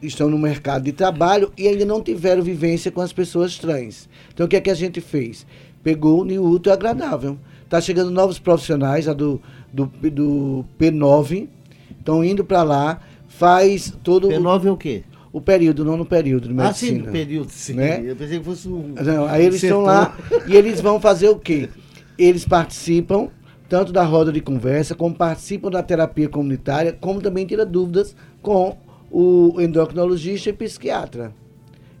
estão 0.00 0.30
no 0.30 0.38
mercado 0.38 0.84
de 0.84 0.92
trabalho 0.92 1.52
e 1.58 1.66
ainda 1.66 1.84
não 1.84 2.00
tiveram 2.00 2.44
vivência 2.44 2.92
com 2.92 3.00
as 3.00 3.12
pessoas 3.12 3.58
trans. 3.58 4.08
Então 4.32 4.46
o 4.46 4.48
que 4.48 4.54
é 4.54 4.60
que 4.60 4.70
a 4.70 4.74
gente 4.74 5.00
fez? 5.00 5.44
Pegou 5.82 6.20
o 6.20 6.24
New 6.24 6.44
Útil 6.44 6.72
Agradável. 6.72 7.36
Está 7.64 7.80
chegando 7.80 8.10
novos 8.10 8.38
profissionais, 8.38 9.06
a 9.06 9.12
do 9.12 9.40
do, 9.72 9.86
do 9.86 10.64
P9, 10.78 11.48
estão 11.98 12.24
indo 12.24 12.44
para 12.44 12.62
lá, 12.62 13.00
faz 13.28 13.92
todo 14.02 14.28
P9 14.28 14.66
é 14.66 14.70
o 14.70 14.76
quê? 14.76 15.02
O 15.32 15.40
período, 15.40 15.84
não 15.84 15.96
no 15.96 16.04
período 16.04 16.48
de 16.48 16.54
medicina. 16.54 16.70
Ah, 16.70 16.74
sim, 16.74 17.06
no 17.06 17.12
período, 17.12 17.50
sim. 17.50 17.74
Né? 17.74 18.02
Eu 18.04 18.16
pensei 18.16 18.38
que 18.38 18.44
fosse 18.44 18.68
um. 18.68 18.94
Não, 18.94 19.26
aí 19.26 19.46
eles 19.46 19.62
estão 19.62 19.82
lá 19.82 20.16
e 20.48 20.56
eles 20.56 20.80
vão 20.80 21.00
fazer 21.00 21.28
o 21.28 21.38
quê? 21.38 21.68
Eles 22.18 22.44
participam 22.44 23.28
tanto 23.68 23.92
da 23.92 24.02
roda 24.02 24.32
de 24.32 24.40
conversa, 24.40 24.96
como 24.96 25.14
participam 25.14 25.70
da 25.70 25.80
terapia 25.80 26.28
comunitária, 26.28 26.92
como 26.92 27.20
também 27.20 27.46
tiram 27.46 27.64
dúvidas 27.64 28.16
com 28.42 28.76
o 29.08 29.60
endocrinologista 29.60 30.50
e 30.50 30.52
psiquiatra. 30.52 31.32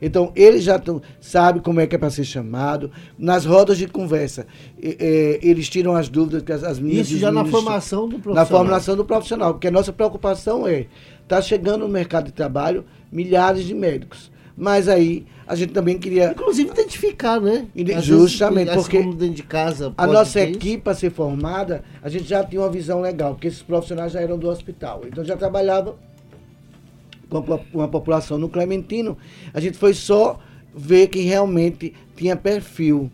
Então, 0.00 0.32
eles 0.34 0.62
já 0.64 0.80
sabem 1.20 1.60
como 1.62 1.80
é 1.80 1.86
que 1.86 1.94
é 1.94 1.98
para 1.98 2.10
ser 2.10 2.24
chamado. 2.24 2.90
Nas 3.18 3.44
rodas 3.44 3.76
de 3.76 3.86
conversa, 3.86 4.46
é, 4.82 5.38
eles 5.42 5.68
tiram 5.68 5.94
as 5.94 6.08
dúvidas 6.08 6.42
que 6.42 6.52
as, 6.52 6.64
as 6.64 6.78
meninas. 6.78 7.10
Isso 7.10 7.18
já 7.18 7.30
na 7.30 7.44
formação 7.44 8.08
do 8.08 8.18
profissional. 8.18 8.34
Na 8.34 8.46
formação 8.46 8.96
do 8.96 9.04
profissional, 9.04 9.54
porque 9.54 9.68
a 9.68 9.70
nossa 9.70 9.92
preocupação 9.92 10.66
é: 10.66 10.86
está 11.22 11.40
chegando 11.42 11.80
no 11.80 11.88
mercado 11.88 12.26
de 12.26 12.32
trabalho 12.32 12.84
milhares 13.12 13.64
de 13.64 13.74
médicos. 13.74 14.30
Mas 14.56 14.88
aí 14.88 15.26
a 15.46 15.54
gente 15.54 15.72
também 15.72 15.98
queria. 15.98 16.32
Inclusive 16.32 16.70
identificar, 16.70 17.40
né? 17.40 17.66
Às 17.96 18.04
Justamente, 18.04 18.68
vezes, 18.68 18.82
porque 18.82 19.02
dentro 19.02 19.30
de 19.30 19.42
casa 19.42 19.92
a 19.96 20.06
nossa 20.06 20.40
equipe, 20.40 20.82
para 20.82 20.94
ser 20.94 21.10
formada, 21.10 21.82
a 22.02 22.08
gente 22.08 22.24
já 22.24 22.44
tinha 22.44 22.60
uma 22.60 22.70
visão 22.70 23.00
legal, 23.00 23.34
porque 23.34 23.48
esses 23.48 23.62
profissionais 23.62 24.12
já 24.12 24.20
eram 24.20 24.38
do 24.38 24.48
hospital. 24.48 25.02
Então 25.06 25.24
já 25.24 25.36
trabalhava 25.36 25.96
com 27.30 27.80
a, 27.80 27.88
população 27.88 28.36
no 28.36 28.48
Clementino, 28.48 29.16
a 29.54 29.60
gente 29.60 29.78
foi 29.78 29.94
só 29.94 30.38
ver 30.74 31.06
quem 31.06 31.22
realmente 31.22 31.94
tinha 32.16 32.36
perfil. 32.36 33.10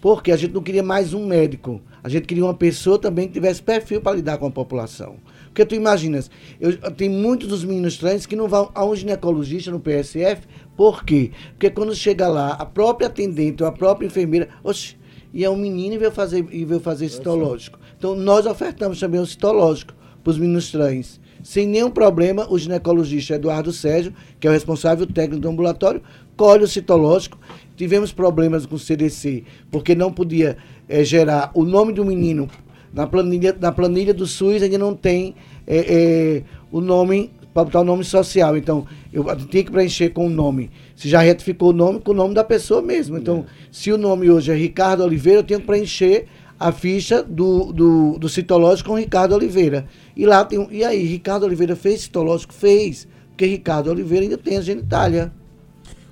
Porque 0.00 0.32
a 0.32 0.36
gente 0.36 0.52
não 0.52 0.62
queria 0.62 0.82
mais 0.82 1.14
um 1.14 1.26
médico. 1.26 1.80
A 2.02 2.08
gente 2.08 2.26
queria 2.26 2.44
uma 2.44 2.54
pessoa 2.54 2.98
também 2.98 3.28
que 3.28 3.34
tivesse 3.34 3.62
perfil 3.62 4.00
para 4.00 4.16
lidar 4.16 4.38
com 4.38 4.46
a 4.46 4.50
população. 4.50 5.16
Porque 5.46 5.64
tu 5.64 5.74
imaginas, 5.74 6.30
eu, 6.58 6.76
tem 6.92 7.08
muitos 7.08 7.46
dos 7.46 7.62
meninos 7.62 7.98
trans 7.98 8.26
que 8.26 8.34
não 8.34 8.48
vão 8.48 8.70
a 8.74 8.84
um 8.84 8.96
ginecologista 8.96 9.70
no 9.70 9.78
PSF. 9.78 10.48
Por 10.76 11.04
quê? 11.04 11.30
Porque 11.50 11.70
quando 11.70 11.94
chega 11.94 12.26
lá, 12.26 12.54
a 12.54 12.64
própria 12.64 13.06
atendente 13.06 13.62
ou 13.62 13.68
a 13.68 13.72
própria 13.72 14.06
enfermeira, 14.06 14.48
oxe, 14.64 14.96
e 15.32 15.44
é 15.44 15.50
um 15.50 15.56
menino 15.56 15.94
e 15.94 15.98
veio 15.98 16.10
fazer, 16.10 16.44
e 16.50 16.64
veio 16.64 16.80
fazer 16.80 17.08
citológico. 17.08 17.78
Então, 17.96 18.16
nós 18.16 18.46
ofertamos 18.46 18.98
também 18.98 19.20
o 19.20 19.26
citológico 19.26 19.94
para 20.24 20.30
os 20.30 20.38
meninos 20.38 20.70
trans. 20.70 21.20
Sem 21.42 21.66
nenhum 21.66 21.90
problema, 21.90 22.46
o 22.48 22.58
ginecologista 22.58 23.34
Eduardo 23.34 23.72
Sérgio, 23.72 24.14
que 24.38 24.46
é 24.46 24.50
o 24.50 24.52
responsável 24.52 25.06
técnico 25.06 25.40
do 25.40 25.48
ambulatório, 25.48 26.00
colhe 26.36 26.64
o 26.64 26.68
citológico. 26.68 27.38
Tivemos 27.76 28.12
problemas 28.12 28.64
com 28.64 28.76
o 28.76 28.78
CDC, 28.78 29.44
porque 29.70 29.94
não 29.94 30.12
podia 30.12 30.56
é, 30.88 31.02
gerar 31.04 31.50
o 31.54 31.64
nome 31.64 31.92
do 31.92 32.04
menino. 32.04 32.48
Na 32.92 33.06
planilha, 33.06 33.56
na 33.58 33.72
planilha 33.72 34.14
do 34.14 34.26
SUS 34.26 34.62
ainda 34.62 34.78
não 34.78 34.94
tem 34.94 35.34
é, 35.66 35.78
é, 35.78 36.42
o 36.70 36.80
nome, 36.80 37.30
para 37.52 37.64
botar 37.64 37.80
o 37.80 37.84
nome 37.84 38.04
social. 38.04 38.56
Então, 38.56 38.86
eu 39.12 39.24
tinha 39.46 39.64
que 39.64 39.70
preencher 39.70 40.10
com 40.10 40.26
o 40.26 40.30
nome. 40.30 40.70
Se 40.94 41.08
já 41.08 41.20
retificou 41.20 41.70
o 41.70 41.72
nome, 41.72 42.00
com 42.00 42.12
o 42.12 42.14
nome 42.14 42.34
da 42.34 42.44
pessoa 42.44 42.80
mesmo. 42.80 43.18
Então, 43.18 43.46
é. 43.48 43.68
se 43.70 43.90
o 43.90 43.98
nome 43.98 44.30
hoje 44.30 44.52
é 44.52 44.54
Ricardo 44.54 45.02
Oliveira, 45.02 45.40
eu 45.40 45.44
tenho 45.44 45.60
que 45.60 45.66
preencher 45.66 46.26
a 46.68 46.72
ficha 46.72 47.22
do, 47.22 47.72
do, 47.72 48.18
do 48.18 48.28
citológico 48.28 48.90
com 48.90 48.96
Ricardo 48.96 49.34
Oliveira. 49.34 49.86
E 50.16 50.24
lá 50.24 50.44
tem. 50.44 50.66
E 50.70 50.84
aí, 50.84 51.04
Ricardo 51.04 51.44
Oliveira 51.44 51.74
fez 51.74 52.02
citológico? 52.02 52.54
Fez. 52.54 53.08
Porque 53.30 53.46
Ricardo 53.46 53.90
Oliveira 53.90 54.24
ainda 54.24 54.38
tem 54.38 54.56
a 54.56 54.60
genitália. 54.60 55.32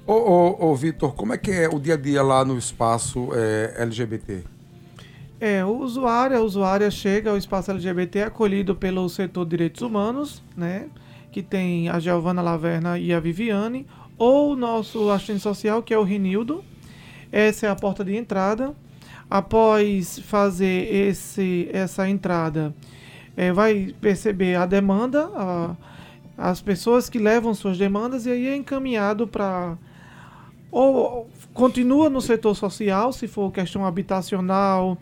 Ô, 0.06 0.12
ô, 0.12 0.70
ô 0.70 0.74
Vitor, 0.74 1.14
como 1.14 1.32
é 1.32 1.38
que 1.38 1.50
é 1.50 1.68
o 1.68 1.78
dia 1.78 1.94
a 1.94 1.96
dia 1.96 2.22
lá 2.22 2.44
no 2.44 2.58
espaço 2.58 3.28
é, 3.32 3.74
LGBT? 3.78 4.42
É, 5.40 5.64
o 5.64 5.78
usuário, 5.78 6.36
a 6.36 6.40
usuária 6.40 6.90
chega 6.90 7.30
ao 7.30 7.36
espaço 7.36 7.70
LGBT 7.70 8.24
acolhido 8.24 8.74
pelo 8.74 9.08
setor 9.08 9.44
de 9.44 9.50
direitos 9.50 9.80
humanos, 9.80 10.42
né? 10.56 10.88
Que 11.30 11.42
tem 11.42 11.88
a 11.88 11.98
Giovana 11.98 12.42
Laverna 12.42 12.98
e 12.98 13.12
a 13.12 13.20
Viviane, 13.20 13.86
ou 14.18 14.52
o 14.52 14.56
nosso 14.56 15.10
assistente 15.10 15.40
social, 15.40 15.82
que 15.82 15.94
é 15.94 15.98
o 15.98 16.02
Renildo. 16.02 16.62
Essa 17.32 17.68
é 17.68 17.70
a 17.70 17.76
porta 17.76 18.04
de 18.04 18.16
entrada. 18.16 18.74
Após 19.30 20.18
fazer 20.18 20.92
esse, 20.92 21.68
essa 21.72 22.08
entrada, 22.08 22.74
é, 23.36 23.52
vai 23.52 23.94
perceber 24.00 24.56
a 24.56 24.66
demanda, 24.66 25.30
a, 25.34 25.76
as 26.36 26.60
pessoas 26.60 27.08
que 27.08 27.18
levam 27.18 27.54
suas 27.54 27.78
demandas, 27.78 28.26
e 28.26 28.30
aí 28.30 28.48
é 28.48 28.56
encaminhado 28.56 29.28
para. 29.28 29.78
Ou 30.70 31.28
continua 31.54 32.10
no 32.10 32.20
setor 32.20 32.56
social, 32.56 33.12
se 33.12 33.28
for 33.28 33.52
questão 33.52 33.86
habitacional, 33.86 34.98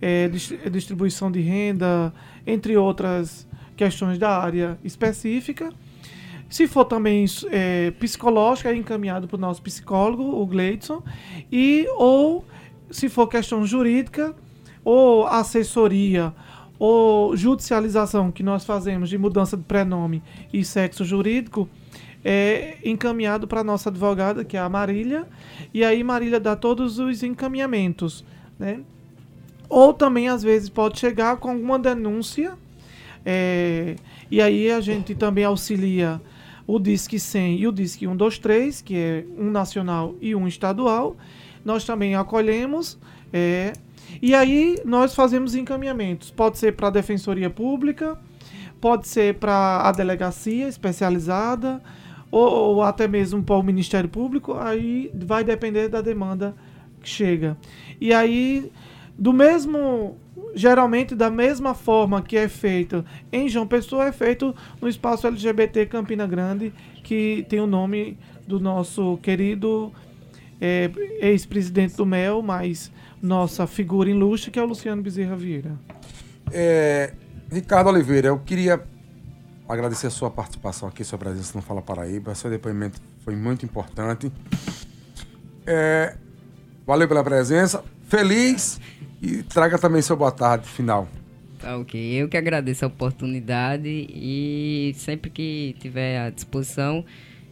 é, 0.00 0.28
distribuição 0.70 1.30
de 1.30 1.40
renda, 1.40 2.12
entre 2.46 2.76
outras 2.76 3.46
questões 3.76 4.18
da 4.18 4.38
área 4.38 4.78
específica. 4.82 5.70
Se 6.48 6.66
for 6.66 6.84
também 6.84 7.24
é, 7.50 7.90
psicológica, 7.92 8.70
é 8.70 8.76
encaminhado 8.76 9.26
para 9.26 9.36
o 9.36 9.40
nosso 9.40 9.60
psicólogo, 9.60 10.22
o 10.22 10.46
Gleidson, 10.46 11.02
e 11.50 11.86
ou 11.96 12.44
se 12.90 13.08
for 13.08 13.26
questão 13.26 13.66
jurídica, 13.66 14.34
ou 14.84 15.26
assessoria, 15.26 16.32
ou 16.78 17.36
judicialização 17.36 18.30
que 18.30 18.42
nós 18.42 18.64
fazemos 18.64 19.08
de 19.08 19.18
mudança 19.18 19.56
de 19.56 19.62
prenome 19.62 20.22
e 20.52 20.64
sexo 20.64 21.04
jurídico, 21.04 21.68
é 22.24 22.78
encaminhado 22.84 23.46
para 23.46 23.60
a 23.60 23.64
nossa 23.64 23.88
advogada, 23.88 24.44
que 24.44 24.56
é 24.56 24.60
a 24.60 24.68
Marília, 24.68 25.26
e 25.72 25.84
aí 25.84 26.02
Marília 26.02 26.40
dá 26.40 26.56
todos 26.56 26.98
os 26.98 27.22
encaminhamentos, 27.22 28.24
né? 28.58 28.80
Ou 29.68 29.92
também, 29.92 30.28
às 30.28 30.42
vezes, 30.42 30.68
pode 30.68 30.98
chegar 30.98 31.36
com 31.38 31.50
alguma 31.50 31.78
denúncia. 31.78 32.56
É, 33.24 33.96
e 34.30 34.40
aí 34.40 34.70
a 34.70 34.80
gente 34.80 35.14
também 35.14 35.44
auxilia 35.44 36.20
o 36.66 36.78
Disque 36.78 37.18
100 37.18 37.58
e 37.58 37.66
o 37.66 37.72
Disque 37.72 38.06
123, 38.06 38.82
que 38.82 38.96
é 38.96 39.24
um 39.38 39.50
nacional 39.50 40.14
e 40.20 40.34
um 40.34 40.46
estadual. 40.46 41.16
Nós 41.66 41.84
também 41.84 42.14
acolhemos. 42.14 42.96
É, 43.32 43.72
e 44.22 44.36
aí 44.36 44.78
nós 44.84 45.16
fazemos 45.16 45.56
encaminhamentos. 45.56 46.30
Pode 46.30 46.58
ser 46.58 46.76
para 46.76 46.86
a 46.86 46.90
Defensoria 46.90 47.50
Pública, 47.50 48.16
pode 48.80 49.08
ser 49.08 49.34
para 49.34 49.80
a 49.82 49.90
delegacia 49.90 50.68
especializada, 50.68 51.82
ou, 52.30 52.48
ou 52.48 52.82
até 52.82 53.08
mesmo 53.08 53.42
para 53.42 53.56
o 53.56 53.64
Ministério 53.64 54.08
Público. 54.08 54.54
Aí 54.56 55.10
vai 55.12 55.42
depender 55.42 55.88
da 55.88 56.00
demanda 56.00 56.54
que 57.02 57.08
chega. 57.08 57.56
E 58.00 58.14
aí 58.14 58.70
do 59.18 59.32
mesmo 59.32 60.16
geralmente 60.54 61.16
da 61.16 61.30
mesma 61.30 61.74
forma 61.74 62.22
que 62.22 62.36
é 62.36 62.48
feito 62.48 63.04
em 63.32 63.48
João 63.48 63.66
Pessoa 63.66 64.06
é 64.06 64.12
feito 64.12 64.54
no 64.80 64.88
espaço 64.88 65.26
LGBT 65.26 65.86
Campina 65.86 66.26
Grande 66.26 66.72
que 67.02 67.44
tem 67.48 67.58
o 67.58 67.66
nome 67.66 68.18
do 68.46 68.60
nosso 68.60 69.18
querido 69.22 69.90
é, 70.60 70.90
ex-presidente 71.20 71.96
do 71.96 72.06
MEL, 72.06 72.42
mas 72.42 72.90
nossa 73.22 73.66
figura 73.66 74.10
ilustre 74.10 74.50
que 74.50 74.58
é 74.58 74.62
o 74.62 74.66
Luciano 74.66 75.02
Bezerra 75.02 75.36
Vieira. 75.36 75.72
É, 76.52 77.12
Ricardo 77.50 77.88
Oliveira, 77.88 78.28
eu 78.28 78.38
queria 78.38 78.82
agradecer 79.68 80.06
a 80.06 80.10
sua 80.10 80.30
participação 80.30 80.88
aqui, 80.88 81.04
sua 81.04 81.18
presença 81.18 81.52
no 81.56 81.62
Fala 81.62 81.82
Paraíba. 81.82 82.34
Seu 82.34 82.50
depoimento 82.50 83.00
foi 83.24 83.34
muito 83.34 83.64
importante. 83.64 84.30
É, 85.66 86.16
valeu 86.86 87.08
pela 87.08 87.24
presença. 87.24 87.84
Feliz 88.08 88.80
e 89.20 89.42
traga 89.42 89.78
também 89.78 90.00
seu 90.00 90.16
boa 90.16 90.30
tarde 90.30 90.68
final. 90.68 91.08
Tá 91.58 91.76
ok. 91.78 92.00
Eu 92.00 92.28
que 92.28 92.36
agradeço 92.36 92.84
a 92.84 92.88
oportunidade 92.88 93.88
e 93.88 94.94
sempre 94.96 95.30
que 95.30 95.74
tiver 95.80 96.20
à 96.20 96.30
disposição 96.30 97.04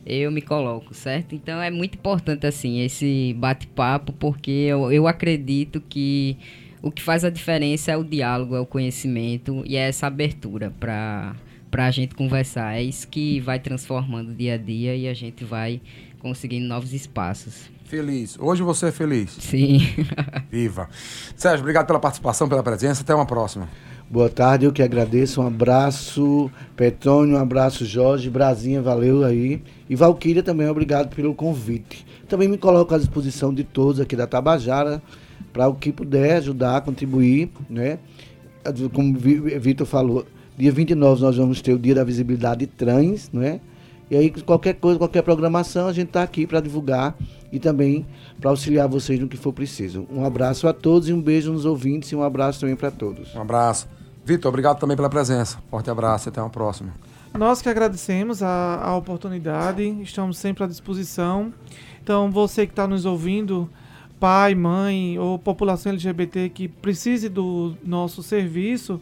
eu 0.07 0.31
me 0.31 0.43
coloco, 0.43 0.95
certo? 0.95 1.35
Então 1.35 1.61
é 1.61 1.71
muito 1.71 1.95
importante 1.95 2.47
assim 2.47 2.81
esse 2.81 3.35
bate-papo 3.39 4.13
porque 4.13 4.51
eu, 4.51 4.93
eu 4.93 5.07
acredito 5.07 5.81
que 5.81 6.37
o 6.83 6.91
que 6.91 7.03
faz 7.03 7.25
a 7.25 7.31
diferença 7.31 7.93
é 7.93 7.97
o 7.97 8.05
diálogo, 8.05 8.55
é 8.55 8.61
o 8.61 8.67
conhecimento 8.67 9.63
e 9.65 9.77
é 9.77 9.89
essa 9.89 10.07
abertura 10.07 10.73
para 10.79 11.35
para 11.71 11.87
a 11.87 11.91
gente 11.91 12.15
conversar. 12.15 12.77
É 12.77 12.83
isso 12.85 13.09
que 13.09 13.41
vai 13.41 13.59
transformando 13.59 14.31
o 14.31 14.35
dia 14.35 14.55
a 14.55 14.57
dia 14.57 14.95
e 14.95 15.09
a 15.09 15.15
gente 15.15 15.45
vai 15.45 15.81
conseguindo 16.21 16.69
novos 16.69 16.93
espaços. 16.93 17.69
Feliz. 17.85 18.39
Hoje 18.39 18.63
você 18.63 18.87
é 18.87 18.93
feliz? 18.93 19.31
Sim. 19.41 19.81
Viva. 20.49 20.89
Sérgio, 21.35 21.63
obrigado 21.63 21.87
pela 21.89 21.99
participação, 21.99 22.49
pela 22.49 22.63
presença. 22.63 23.03
Até 23.03 23.13
uma 23.13 23.27
próxima. 23.27 23.69
Boa 24.11 24.29
tarde, 24.29 24.67
eu 24.67 24.73
que 24.73 24.83
agradeço. 24.83 25.41
Um 25.41 25.47
abraço, 25.47 26.51
Petrônio, 26.77 27.37
um 27.37 27.41
abraço, 27.41 27.87
Jorge, 27.87 28.29
Brasinha, 28.29 28.83
valeu 28.83 29.25
aí. 29.25 29.63
E 29.89 29.97
Valquíria 29.97 30.43
também, 30.43 30.69
obrigado 30.69 31.15
pelo 31.15 31.35
convite. 31.35 32.07
Também 32.29 32.47
me 32.47 32.59
coloco 32.59 32.95
à 32.95 32.99
disposição 32.99 33.53
de 33.53 33.65
todos 33.65 34.01
aqui 34.01 34.15
da 34.15 34.27
Tabajara 34.27 35.03
para 35.53 35.69
o 35.69 35.75
que 35.75 35.91
puder 35.91 36.37
ajudar, 36.37 36.83
contribuir, 36.83 37.49
né? 37.69 37.99
Como 38.93 39.17
Vitor 39.19 39.87
falou, 39.87 40.27
dia 40.57 40.71
29 40.71 41.23
nós 41.23 41.37
vamos 41.39 41.63
ter 41.63 41.73
o 41.73 41.79
Dia 41.79 41.95
da 41.95 42.05
Visibilidade 42.05 42.67
Trans, 42.67 43.31
né? 43.33 43.59
E 44.11 44.17
aí, 44.17 44.31
qualquer 44.31 44.75
coisa, 44.75 44.99
qualquer 44.99 45.23
programação, 45.23 45.89
a 45.89 45.93
gente 45.93 46.09
está 46.09 46.23
aqui 46.23 46.47
para 46.47 46.61
divulgar 46.61 47.17
e 47.51 47.59
também 47.59 48.07
para 48.41 48.51
auxiliar 48.51 48.87
vocês 48.89 49.19
no 49.19 49.29
que 49.29 49.37
for 49.37 49.53
preciso. 49.53 50.07
Um 50.11 50.25
abraço 50.25 50.69
a 50.69 50.73
todos 50.73 51.09
e 51.09 51.13
um 51.13 51.21
beijo 51.21 51.53
nos 51.53 51.65
ouvintes 51.65 52.11
e 52.13 52.17
um 52.17 52.23
abraço 52.23 52.61
também 52.61 52.77
para 52.77 52.91
todos. 52.91 53.35
Um 53.35 53.41
abraço. 53.41 53.89
Vitor, 54.25 54.49
obrigado 54.49 54.79
também 54.79 54.97
pela 54.97 55.09
presença. 55.09 55.59
Forte 55.71 55.91
abraço 55.91 56.29
e 56.29 56.31
até 56.31 56.41
uma 56.41 56.51
próxima. 56.51 56.93
Nós 57.33 57.61
que 57.61 57.69
agradecemos 57.69 58.43
a, 58.43 58.81
a 58.83 58.97
oportunidade, 58.97 59.83
estamos 60.03 60.39
sempre 60.39 60.65
à 60.65 60.67
disposição. 60.67 61.53
Então, 62.03 62.31
você 62.31 62.67
que 62.67 62.73
está 62.73 62.87
nos 62.87 63.05
ouvindo, 63.05 63.69
pai, 64.21 64.55
mãe 64.55 65.19
ou 65.19 65.39
população 65.39 65.93
LGBT 65.93 66.49
que 66.49 66.69
precise 66.69 67.29
do 67.29 67.77
nosso 67.85 68.23
serviço, 68.23 69.01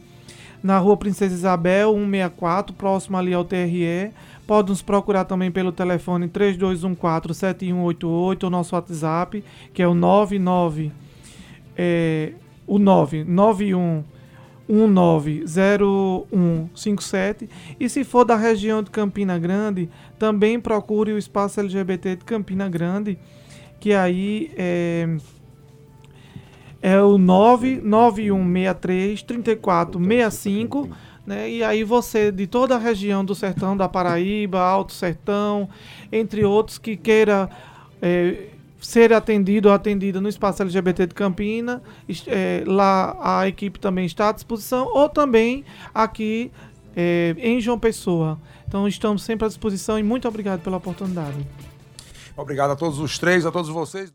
na 0.62 0.78
rua 0.78 0.96
Princesa 0.96 1.34
Isabel, 1.34 1.92
164, 1.92 2.74
próximo 2.74 3.16
ali 3.16 3.34
ao 3.34 3.44
TRE 3.44 4.12
Pode 4.46 4.70
nos 4.70 4.82
procurar 4.82 5.24
também 5.24 5.50
pelo 5.50 5.72
telefone 5.72 6.28
3214-7188 6.28 8.44
ou 8.44 8.50
nosso 8.50 8.74
WhatsApp, 8.74 9.42
que 9.72 9.82
é 9.82 9.88
o 9.88 9.94
99 9.94 10.92
é, 11.76 12.32
o 12.66 12.78
991 12.78 14.04
190157 14.68 17.48
e 17.78 17.88
se 17.88 18.02
for 18.04 18.24
da 18.24 18.36
região 18.36 18.82
de 18.82 18.90
Campina 18.90 19.38
Grande, 19.38 19.88
também 20.18 20.58
procure 20.58 21.12
o 21.12 21.18
espaço 21.18 21.60
LGBT 21.60 22.16
de 22.16 22.24
Campina 22.24 22.68
Grande, 22.68 23.16
que 23.78 23.92
aí 23.92 24.50
é, 24.56 25.16
é 26.80 27.00
o 27.02 27.18
99163 27.18 29.22
3465 29.22 30.88
né? 31.26 31.50
E 31.50 31.62
aí 31.62 31.84
você, 31.84 32.32
de 32.32 32.46
toda 32.46 32.74
a 32.74 32.78
região 32.78 33.24
do 33.24 33.34
sertão 33.34 33.76
da 33.76 33.88
Paraíba, 33.88 34.60
Alto 34.60 34.92
Sertão, 34.92 35.68
entre 36.10 36.44
outros, 36.44 36.78
que 36.78 36.96
queira 36.96 37.48
é, 38.00 38.48
ser 38.80 39.12
atendido 39.12 39.68
ou 39.68 39.74
atendida 39.74 40.20
no 40.20 40.28
espaço 40.28 40.62
LGBT 40.62 41.06
de 41.06 41.14
Campina, 41.14 41.80
é, 42.26 42.64
lá 42.66 43.16
a 43.20 43.46
equipe 43.46 43.78
também 43.78 44.04
está 44.04 44.30
à 44.30 44.32
disposição, 44.32 44.88
ou 44.92 45.08
também 45.08 45.64
aqui 45.94 46.50
é, 46.96 47.34
em 47.38 47.60
João 47.60 47.78
Pessoa. 47.78 48.38
Então 48.66 48.88
estamos 48.88 49.22
sempre 49.22 49.44
à 49.44 49.48
disposição 49.48 49.98
e 49.98 50.02
muito 50.02 50.26
obrigado 50.26 50.60
pela 50.60 50.78
oportunidade. 50.78 51.46
Obrigado 52.36 52.70
a 52.70 52.76
todos 52.76 52.98
os 52.98 53.18
três, 53.18 53.44
a 53.44 53.52
todos 53.52 53.70
vocês. 53.70 54.10